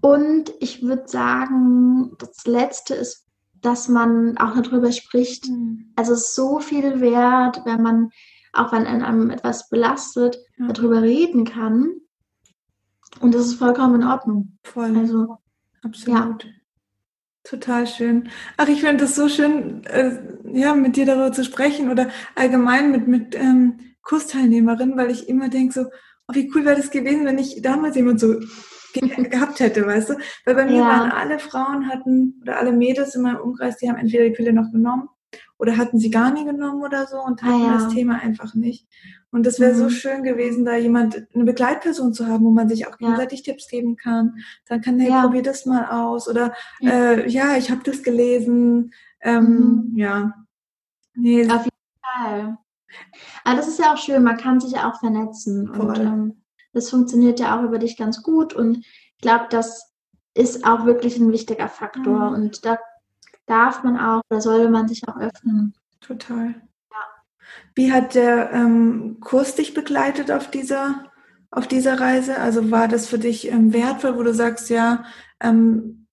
Und 0.00 0.52
ich 0.60 0.82
würde 0.82 1.06
sagen, 1.06 2.16
das 2.18 2.46
letzte 2.46 2.94
ist 2.94 3.25
dass 3.66 3.88
man 3.88 4.38
auch 4.38 4.54
darüber 4.54 4.92
spricht. 4.92 5.48
Mhm. 5.48 5.92
Also 5.96 6.14
so 6.14 6.60
viel 6.60 7.00
wert, 7.00 7.62
wenn 7.64 7.82
man, 7.82 8.10
auch 8.52 8.72
wenn 8.72 8.86
einem 8.86 9.30
etwas 9.30 9.68
belastet, 9.68 10.38
ja. 10.56 10.68
darüber 10.68 11.02
reden 11.02 11.44
kann. 11.44 11.96
Und 13.20 13.34
das 13.34 13.46
ist 13.46 13.54
vollkommen 13.54 14.02
in 14.02 14.06
Ordnung. 14.06 14.56
Voll. 14.62 14.96
Also, 14.96 15.38
absolut. 15.82 16.44
Ja. 16.44 16.50
Total 17.42 17.86
schön. 17.86 18.28
Ach, 18.56 18.68
ich 18.68 18.80
finde 18.80 18.98
das 18.98 19.16
so 19.16 19.28
schön, 19.28 19.84
äh, 19.84 20.18
ja, 20.52 20.74
mit 20.74 20.96
dir 20.96 21.06
darüber 21.06 21.32
zu 21.32 21.44
sprechen 21.44 21.90
oder 21.90 22.08
allgemein 22.34 22.92
mit, 22.92 23.08
mit 23.08 23.34
ähm, 23.34 23.80
Kursteilnehmerinnen, 24.02 24.96
weil 24.96 25.10
ich 25.10 25.28
immer 25.28 25.48
denke 25.48 25.72
so, 25.72 25.86
oh, 26.28 26.34
wie 26.34 26.50
cool 26.54 26.64
wäre 26.64 26.76
das 26.76 26.90
gewesen, 26.90 27.24
wenn 27.24 27.38
ich 27.38 27.62
damals 27.62 27.96
jemand 27.96 28.20
so 28.20 28.36
gehabt 29.00 29.60
hätte, 29.60 29.86
weißt 29.86 30.10
du? 30.10 30.14
Weil 30.44 30.54
bei 30.54 30.64
mir 30.66 30.78
ja. 30.78 30.86
waren 30.86 31.10
alle 31.12 31.38
Frauen 31.38 31.88
hatten, 31.88 32.40
oder 32.42 32.58
alle 32.58 32.72
Mädels 32.72 33.14
in 33.14 33.22
meinem 33.22 33.40
Umkreis, 33.40 33.76
die 33.76 33.88
haben 33.88 33.98
entweder 33.98 34.24
die 34.24 34.34
Pille 34.34 34.52
noch 34.52 34.70
genommen 34.72 35.08
oder 35.58 35.76
hatten 35.76 35.98
sie 35.98 36.10
gar 36.10 36.30
nie 36.32 36.44
genommen 36.44 36.82
oder 36.82 37.06
so 37.06 37.18
und 37.18 37.42
hatten 37.42 37.62
ah, 37.62 37.66
ja. 37.66 37.72
das 37.74 37.88
Thema 37.88 38.18
einfach 38.20 38.54
nicht. 38.54 38.86
Und 39.30 39.46
das 39.46 39.58
wäre 39.58 39.72
mhm. 39.72 39.78
so 39.78 39.90
schön 39.90 40.22
gewesen, 40.22 40.64
da 40.64 40.76
jemand, 40.76 41.26
eine 41.34 41.44
Begleitperson 41.44 42.12
zu 42.14 42.26
haben, 42.26 42.44
wo 42.44 42.50
man 42.50 42.68
sich 42.68 42.86
auch 42.86 42.96
gegenseitig 42.98 43.44
ja. 43.44 43.52
Tipps 43.52 43.68
geben 43.68 43.96
kann. 43.96 44.36
Dann 44.68 44.80
kann, 44.80 44.98
hey, 44.98 45.10
ja. 45.10 45.22
probier 45.22 45.42
das 45.42 45.66
mal 45.66 45.86
aus. 45.86 46.28
Oder 46.28 46.54
ja, 46.80 46.90
äh, 46.90 47.28
ja 47.28 47.56
ich 47.56 47.70
habe 47.70 47.82
das 47.84 48.02
gelesen. 48.02 48.92
Ähm, 49.20 49.90
mhm. 49.92 49.98
Ja. 49.98 50.32
Nee. 51.14 51.48
Auf 51.50 51.64
jeden 51.64 52.00
Fall. 52.02 52.58
Aber 53.44 53.56
das 53.56 53.68
ist 53.68 53.78
ja 53.78 53.92
auch 53.92 53.98
schön, 53.98 54.22
man 54.22 54.36
kann 54.36 54.60
sich 54.60 54.72
ja 54.72 54.90
auch 54.90 54.98
vernetzen. 54.98 55.72
Voll. 55.74 55.86
Und 55.86 56.00
ähm, 56.00 56.42
das 56.76 56.90
funktioniert 56.90 57.40
ja 57.40 57.58
auch 57.58 57.64
über 57.64 57.78
dich 57.78 57.96
ganz 57.96 58.22
gut 58.22 58.52
und 58.52 58.84
ich 58.84 59.22
glaube, 59.22 59.46
das 59.48 59.94
ist 60.34 60.66
auch 60.66 60.84
wirklich 60.84 61.16
ein 61.16 61.32
wichtiger 61.32 61.68
Faktor 61.68 62.30
mhm. 62.30 62.34
und 62.34 62.66
da 62.66 62.78
darf 63.46 63.82
man 63.82 63.98
auch, 63.98 64.20
da 64.28 64.40
sollte 64.40 64.68
man 64.68 64.86
sich 64.86 65.08
auch 65.08 65.16
öffnen. 65.16 65.74
Total. 66.00 66.48
Ja. 66.90 66.96
Wie 67.74 67.92
hat 67.92 68.14
der 68.14 68.52
ähm, 68.52 69.18
Kurs 69.20 69.54
dich 69.54 69.72
begleitet 69.72 70.30
auf 70.30 70.50
dieser, 70.50 71.10
auf 71.50 71.66
dieser 71.66 71.98
Reise? 71.98 72.38
Also 72.38 72.70
war 72.70 72.88
das 72.88 73.06
für 73.06 73.18
dich 73.18 73.48
ähm, 73.48 73.72
wertvoll, 73.72 74.18
wo 74.18 74.22
du 74.22 74.34
sagst, 74.34 74.68
ja, 74.68 75.04
ähm, 75.40 76.06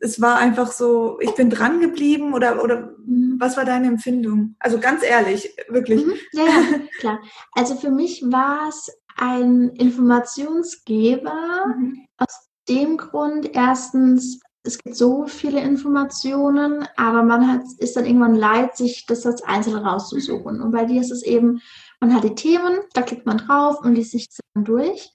es 0.00 0.20
war 0.20 0.38
einfach 0.38 0.72
so, 0.72 1.18
ich 1.20 1.34
bin 1.34 1.50
dran 1.50 1.80
geblieben 1.80 2.34
oder, 2.34 2.62
oder 2.62 2.94
mhm. 3.04 3.36
was 3.38 3.56
war 3.56 3.64
deine 3.64 3.88
Empfindung? 3.88 4.56
Also 4.58 4.78
ganz 4.78 5.02
ehrlich, 5.02 5.54
wirklich. 5.68 6.04
Mhm, 6.04 6.14
ja, 6.32 6.44
ja, 6.44 6.62
klar. 6.98 7.20
Also 7.52 7.76
für 7.76 7.90
mich 7.90 8.22
war 8.26 8.68
es 8.68 8.90
ein 9.20 9.68
Informationsgeber 9.70 11.66
mhm. 11.76 12.06
aus 12.16 12.48
dem 12.68 12.96
Grund, 12.96 13.54
erstens, 13.54 14.40
es 14.62 14.78
gibt 14.78 14.96
so 14.96 15.26
viele 15.26 15.60
Informationen, 15.60 16.86
aber 16.96 17.22
man 17.22 17.46
hat, 17.46 17.62
ist 17.78 17.96
dann 17.96 18.06
irgendwann 18.06 18.34
leid, 18.34 18.76
sich 18.76 19.06
das 19.06 19.26
als 19.26 19.42
Einzelne 19.42 19.84
rauszusuchen. 19.84 20.60
Und 20.60 20.72
bei 20.72 20.84
dir 20.84 21.00
ist 21.00 21.10
es 21.10 21.22
eben, 21.22 21.60
man 22.00 22.14
hat 22.14 22.24
die 22.24 22.34
Themen, 22.34 22.80
da 22.94 23.02
klickt 23.02 23.26
man 23.26 23.38
drauf 23.38 23.80
und 23.82 23.94
liest 23.94 24.12
sich 24.12 24.28
dann 24.54 24.64
durch. 24.64 25.10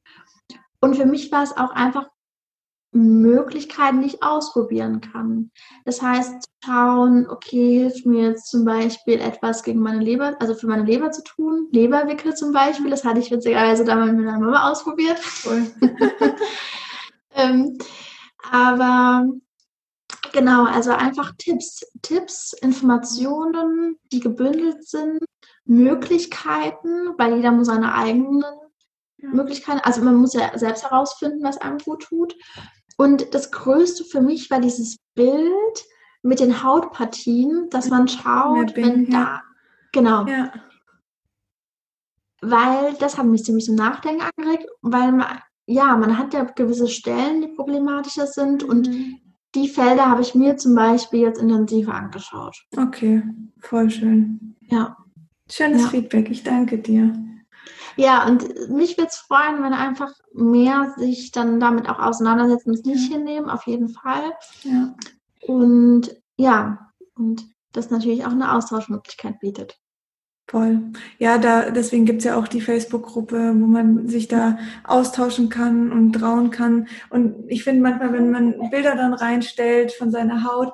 Und 0.82 0.96
für 0.96 1.06
mich 1.06 1.32
war 1.32 1.44
es 1.44 1.58
auch 1.58 1.72
einfach 1.72 2.08
Möglichkeiten, 2.96 4.02
die 4.02 4.08
ich 4.08 4.24
ausprobieren 4.24 5.02
kann. 5.02 5.52
Das 5.84 6.02
heißt, 6.02 6.46
schauen, 6.64 7.30
okay, 7.30 7.80
hilft 7.80 8.06
mir 8.06 8.30
jetzt 8.30 8.50
zum 8.50 8.64
Beispiel 8.64 9.20
etwas 9.20 9.64
gegen 9.64 9.82
meine 9.82 10.00
Leber, 10.00 10.36
also 10.40 10.56
für 10.56 10.68
meine 10.68 10.86
Leber 10.86 11.12
zu 11.12 11.22
tun, 11.24 11.68
Leberwickel 11.72 12.34
zum 12.36 12.54
Beispiel, 12.54 12.90
das 12.90 13.04
hatte 13.04 13.20
ich 13.20 13.32
witzigerweise 13.32 13.84
damals 13.84 14.14
mit 14.14 14.26
meiner 14.26 14.40
Mama 14.40 14.72
ausprobiert. 14.72 15.20
Cool. 15.46 15.68
ähm, 17.36 17.78
aber 18.50 19.28
genau, 20.32 20.64
also 20.64 20.92
einfach 20.92 21.34
Tipps, 21.38 21.82
Tipps, 22.02 22.54
Informationen, 22.54 23.98
die 24.12 24.22
gebündelt 24.22 24.88
sind, 24.88 25.20
Möglichkeiten, 25.66 27.14
weil 27.18 27.36
jeder 27.36 27.52
muss 27.52 27.68
seine 27.68 27.94
eigenen 27.94 28.44
Möglichkeiten, 29.18 29.82
also 29.84 30.02
man 30.02 30.16
muss 30.16 30.34
ja 30.34 30.58
selbst 30.58 30.84
herausfinden, 30.84 31.44
was 31.44 31.58
einem 31.58 31.80
gut 31.80 32.04
tut. 32.04 32.36
Und 32.98 33.34
das 33.34 33.52
Größte 33.52 34.04
für 34.04 34.22
mich 34.22 34.50
war 34.50 34.60
dieses 34.60 34.98
Bild 35.16 35.86
mit 36.24 36.40
den 36.40 36.64
Hautpartien, 36.64 37.70
dass 37.70 37.90
man 37.90 38.08
schaut, 38.08 38.74
bin, 38.74 38.86
wenn 38.86 39.12
ja. 39.12 39.24
da, 39.24 39.44
genau. 39.92 40.26
Ja. 40.26 40.54
Weil 42.42 42.94
das 43.00 43.18
hat 43.18 43.26
mich 43.26 43.44
ziemlich 43.44 43.66
zum 43.66 43.76
Nachdenken 43.76 44.24
angeregt, 44.36 44.68
weil 44.82 45.12
man, 45.12 45.40
ja, 45.68 45.96
man 45.98 46.18
hat 46.18 46.34
ja 46.34 46.44
gewisse 46.44 46.88
Stellen, 46.88 47.42
die 47.42 47.48
problematischer 47.50 48.28
sind 48.28 48.64
und 48.64 48.88
mhm. 48.88 49.20
die 49.56 49.68
Felder 49.68 50.10
habe 50.10 50.22
ich 50.22 50.36
mir 50.36 50.58
zum 50.58 50.76
Beispiel 50.76 51.22
jetzt 51.22 51.42
intensiver 51.42 51.94
angeschaut. 51.94 52.66
Okay, 52.76 53.24
voll 53.60 53.90
schön. 53.90 54.56
Ja. 54.62 54.98
Schönes 55.50 55.84
ja. 55.84 55.88
Feedback, 55.90 56.30
ich 56.30 56.44
danke 56.44 56.78
dir. 56.80 57.14
Ja, 57.98 58.26
und 58.28 58.70
mich 58.70 58.98
würde 58.98 59.10
es 59.10 59.18
freuen, 59.18 59.64
wenn 59.64 59.74
einfach 59.74 60.12
mehr 60.34 60.94
sich 60.98 61.32
dann 61.32 61.60
damit 61.60 61.90
auch 61.90 62.00
auseinandersetzen, 62.00 62.74
es 62.74 62.84
nicht 62.84 63.12
hinnehmen, 63.12 63.50
auf 63.50 63.66
jeden 63.68 63.90
Fall. 63.90 64.34
Ja. 64.64 64.96
Und 65.48 66.16
ja, 66.38 66.92
und 67.16 67.48
das 67.72 67.90
natürlich 67.90 68.26
auch 68.26 68.32
eine 68.32 68.54
Austauschmöglichkeit 68.54 69.40
bietet. 69.40 69.80
Voll. 70.48 70.92
Ja, 71.18 71.40
da, 71.40 71.72
deswegen 71.72 72.06
gibt's 72.06 72.24
ja 72.24 72.38
auch 72.38 72.48
die 72.48 72.62
Facebook-Gruppe, 72.62 73.56
wo 73.56 73.66
man 73.66 74.08
sich 74.08 74.28
da 74.28 74.60
austauschen 74.84 75.50
kann 75.50 75.92
und 75.92 76.14
trauen 76.14 76.52
kann. 76.52 76.88
Und 77.10 77.46
ich 77.48 77.64
finde 77.64 77.82
manchmal, 77.82 78.14
wenn 78.14 78.30
man 78.30 78.70
Bilder 78.70 78.96
dann 78.96 79.14
reinstellt 79.14 79.92
von 79.94 80.12
seiner 80.12 80.44
Haut, 80.44 80.72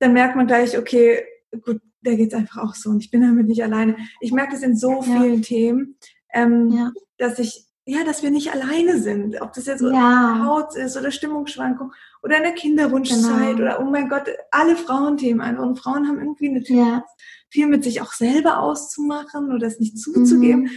dann 0.00 0.12
merkt 0.12 0.34
man 0.34 0.48
gleich, 0.48 0.76
okay, 0.76 1.24
gut, 1.64 1.80
der 2.00 2.16
geht's 2.16 2.34
einfach 2.34 2.64
auch 2.64 2.74
so 2.74 2.90
und 2.90 3.00
ich 3.00 3.12
bin 3.12 3.20
damit 3.20 3.46
nicht 3.46 3.62
alleine. 3.62 3.96
Ich 4.20 4.32
merke 4.32 4.52
das 4.52 4.62
in 4.62 4.76
so 4.76 5.02
vielen 5.02 5.36
ja. 5.36 5.40
Themen, 5.40 5.96
ähm, 6.32 6.70
ja. 6.70 6.92
dass 7.18 7.38
ich, 7.38 7.66
ja, 7.84 8.04
dass 8.04 8.22
wir 8.22 8.30
nicht 8.30 8.52
alleine 8.52 8.98
sind. 8.98 9.40
Ob 9.40 9.52
das 9.52 9.66
jetzt 9.66 9.82
ja. 9.82 10.44
Haut 10.46 10.76
ist 10.76 10.96
oder 10.96 11.10
Stimmungsschwankung 11.10 11.92
oder 12.22 12.36
eine 12.36 12.54
Kinderwunschzeit 12.54 13.56
genau. 13.56 13.62
oder, 13.62 13.80
oh 13.80 13.90
mein 13.90 14.08
Gott, 14.08 14.28
alle 14.50 14.76
Frauenthemen 14.76 15.40
einfach. 15.40 15.64
Und 15.64 15.78
Frauen 15.78 16.06
haben 16.08 16.18
irgendwie 16.18 16.50
natürlich 16.50 16.82
ja. 16.82 17.04
viel 17.50 17.66
mit 17.66 17.84
sich 17.84 18.00
auch 18.00 18.12
selber 18.12 18.60
auszumachen 18.60 19.52
oder 19.52 19.66
es 19.66 19.80
nicht 19.80 19.98
zuzugeben. 19.98 20.62
Mhm. 20.62 20.70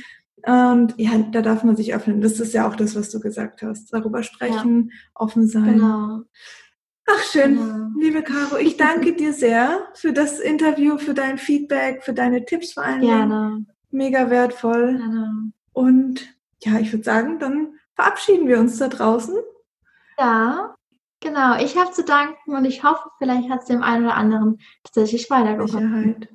Und 0.48 0.94
ja, 0.98 1.18
da 1.32 1.41
darf 1.41 1.63
man 1.63 1.76
sich 1.76 1.96
öffnen. 1.96 2.22
Das 2.22 2.39
ist 2.39 2.54
ja 2.54 2.68
auch 2.68 2.76
das, 2.76 2.96
was 2.96 3.10
du 3.10 3.20
gesagt 3.20 3.63
hast. 3.63 3.91
Darüber 3.91 4.22
sprechen, 4.22 4.91
ja. 4.91 4.98
offen 5.15 5.48
sein. 5.48 5.76
Genau. 5.76 6.22
Ach 7.08 7.24
schön, 7.24 7.56
genau. 7.56 7.88
liebe 8.00 8.24
Caro, 8.24 8.58
ich 8.58 8.78
danke 8.78 9.13
dir 9.13 9.32
sehr 9.32 9.88
für 9.94 10.12
das 10.12 10.39
Interview, 10.39 10.98
für 10.98 11.13
dein 11.13 11.38
Feedback, 11.38 12.04
für 12.04 12.13
deine 12.13 12.46
Tipps 12.46 12.74
vor 12.74 12.84
allem. 12.84 13.02
Gerne 13.02 13.65
mega 13.91 14.30
wertvoll. 14.30 14.98
Genau. 14.98 15.28
Und 15.74 16.28
ja, 16.63 16.80
ich 16.80 16.91
würde 16.91 17.04
sagen, 17.04 17.39
dann 17.39 17.76
verabschieden 17.95 18.48
wir 18.48 18.60
uns 18.60 18.78
da 18.78 18.88
draußen. 18.88 19.36
Ja, 20.17 20.76
genau. 21.19 21.58
Ich 21.58 21.78
habe 21.78 21.91
zu 21.91 22.04
danken 22.04 22.56
und 22.56 22.65
ich 22.65 22.84
hoffe, 22.84 23.10
vielleicht 23.17 23.50
hat 23.50 23.62
es 23.62 23.67
dem 23.67 23.84
einen 23.84 24.06
oder 24.06 24.15
anderen 24.15 24.60
tatsächlich 24.84 25.30
weitergeholfen. 25.30 26.28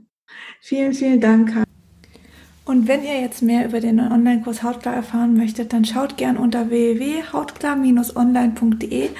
Vielen, 0.60 0.92
vielen 0.92 1.20
Dank. 1.20 1.64
Und 2.64 2.86
wenn 2.86 3.02
ihr 3.02 3.20
jetzt 3.20 3.42
mehr 3.42 3.66
über 3.66 3.80
den 3.80 3.98
Online-Kurs 3.98 4.62
Hautklar 4.62 4.94
erfahren 4.94 5.36
möchtet, 5.36 5.72
dann 5.72 5.84
schaut 5.84 6.16
gern 6.16 6.36
unter 6.36 6.70
www.hautklar-online.de. 6.70 9.10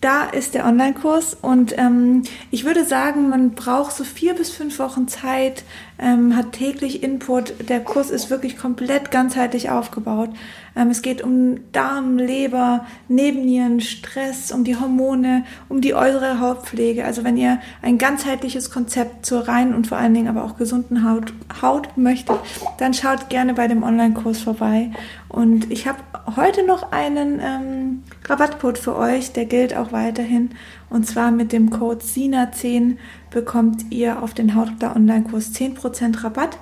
Da 0.00 0.24
ist 0.26 0.54
der 0.54 0.64
Online-Kurs 0.64 1.36
und 1.42 1.76
ähm, 1.76 2.22
ich 2.52 2.64
würde 2.64 2.84
sagen, 2.84 3.28
man 3.30 3.50
braucht 3.50 3.92
so 3.92 4.04
vier 4.04 4.34
bis 4.34 4.48
fünf 4.50 4.78
Wochen 4.78 5.08
Zeit, 5.08 5.64
ähm, 5.98 6.36
hat 6.36 6.52
täglich 6.52 7.02
Input. 7.02 7.68
Der 7.68 7.80
Kurs 7.80 8.10
ist 8.10 8.30
wirklich 8.30 8.56
komplett 8.56 9.10
ganzheitlich 9.10 9.70
aufgebaut. 9.70 10.30
Ähm, 10.76 10.90
es 10.90 11.02
geht 11.02 11.22
um 11.22 11.58
Darm, 11.72 12.16
Leber, 12.16 12.86
Nebennieren, 13.08 13.80
Stress, 13.80 14.52
um 14.52 14.62
die 14.62 14.76
Hormone, 14.76 15.44
um 15.68 15.80
die 15.80 15.94
äußere 15.94 16.38
Hautpflege. 16.38 17.04
Also 17.04 17.24
wenn 17.24 17.36
ihr 17.36 17.58
ein 17.82 17.98
ganzheitliches 17.98 18.70
Konzept 18.70 19.26
zur 19.26 19.48
reinen 19.48 19.74
und 19.74 19.88
vor 19.88 19.98
allen 19.98 20.14
Dingen 20.14 20.28
aber 20.28 20.44
auch 20.44 20.56
gesunden 20.56 21.02
Haut, 21.02 21.32
Haut 21.60 21.98
möchtet, 21.98 22.38
dann 22.78 22.94
schaut 22.94 23.30
gerne 23.30 23.54
bei 23.54 23.66
dem 23.66 23.82
Online-Kurs 23.82 24.42
vorbei. 24.42 24.92
Und 25.28 25.72
ich 25.72 25.88
habe 25.88 25.98
heute 26.36 26.64
noch 26.64 26.92
einen 26.92 27.40
ähm, 27.42 27.87
Rabattcode 28.24 28.78
für 28.78 28.96
euch, 28.96 29.32
der 29.32 29.46
gilt 29.46 29.76
auch 29.76 29.92
weiterhin. 29.92 30.50
Und 30.90 31.06
zwar 31.06 31.30
mit 31.30 31.52
dem 31.52 31.70
Code 31.70 32.04
SINA10 32.04 32.96
bekommt 33.30 33.90
ihr 33.90 34.22
auf 34.22 34.34
den 34.34 34.54
Hautklar 34.54 34.96
Online-Kurs 34.96 35.52
10% 35.52 36.24
Rabatt. 36.24 36.58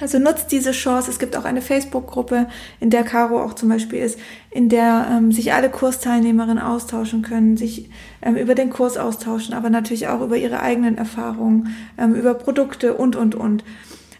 Also 0.00 0.18
nutzt 0.18 0.50
diese 0.50 0.72
Chance. 0.72 1.10
Es 1.10 1.18
gibt 1.18 1.36
auch 1.36 1.44
eine 1.44 1.60
Facebook-Gruppe, 1.60 2.48
in 2.80 2.90
der 2.90 3.04
Caro 3.04 3.40
auch 3.40 3.54
zum 3.54 3.68
Beispiel 3.68 4.00
ist, 4.00 4.18
in 4.50 4.68
der 4.68 5.06
ähm, 5.10 5.32
sich 5.32 5.52
alle 5.52 5.70
Kursteilnehmerinnen 5.70 6.58
austauschen 6.58 7.22
können, 7.22 7.56
sich 7.56 7.90
ähm, 8.22 8.36
über 8.36 8.54
den 8.54 8.70
Kurs 8.70 8.96
austauschen, 8.96 9.54
aber 9.54 9.70
natürlich 9.70 10.08
auch 10.08 10.22
über 10.22 10.36
ihre 10.36 10.60
eigenen 10.60 10.96
Erfahrungen, 10.96 11.74
ähm, 11.98 12.14
über 12.14 12.34
Produkte 12.34 12.94
und, 12.94 13.16
und, 13.16 13.34
und. 13.34 13.64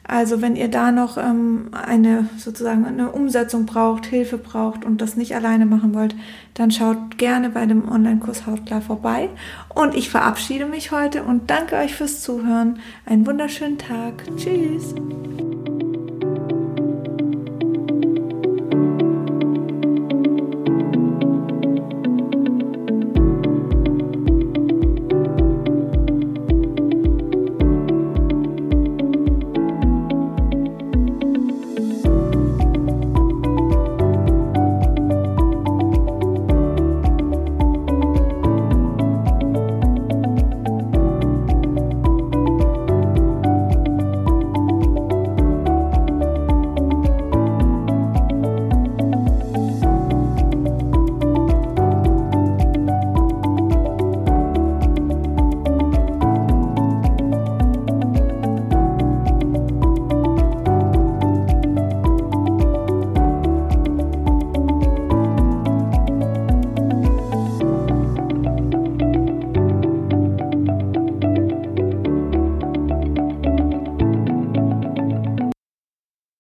Also 0.05 0.43
wenn 0.43 0.57
ihr 0.57 0.69
da 0.69 0.91
noch 0.91 1.17
ähm, 1.17 1.71
eine 1.73 2.29
sozusagen 2.37 2.85
eine 2.85 3.13
Umsetzung 3.13 3.67
braucht, 3.67 4.07
Hilfe 4.07 4.37
braucht 4.37 4.85
und 4.85 5.01
das 5.01 5.17
nicht 5.17 5.35
alleine 5.35 5.65
machen 5.65 5.95
wollt, 5.95 6.15
dann 6.55 6.71
schaut 6.71 7.19
gerne 7.19 7.51
bei 7.51 7.67
dem 7.67 7.89
Online-Kurs 7.89 8.47
Hautklar 8.47 8.83
vorbei. 8.83 9.29
Und 9.69 9.95
ich 9.95 10.11
verabschiede 10.11 10.67
mich 10.67 10.91
heute 10.91 11.23
und 11.23 11.51
danke 11.51 11.77
euch 11.77 11.95
fürs 11.95 12.21
Zuhören. 12.21 12.81
Einen 13.07 13.27
wunderschönen 13.27 13.79
Tag. 13.79 14.25
Tschüss. 14.37 14.95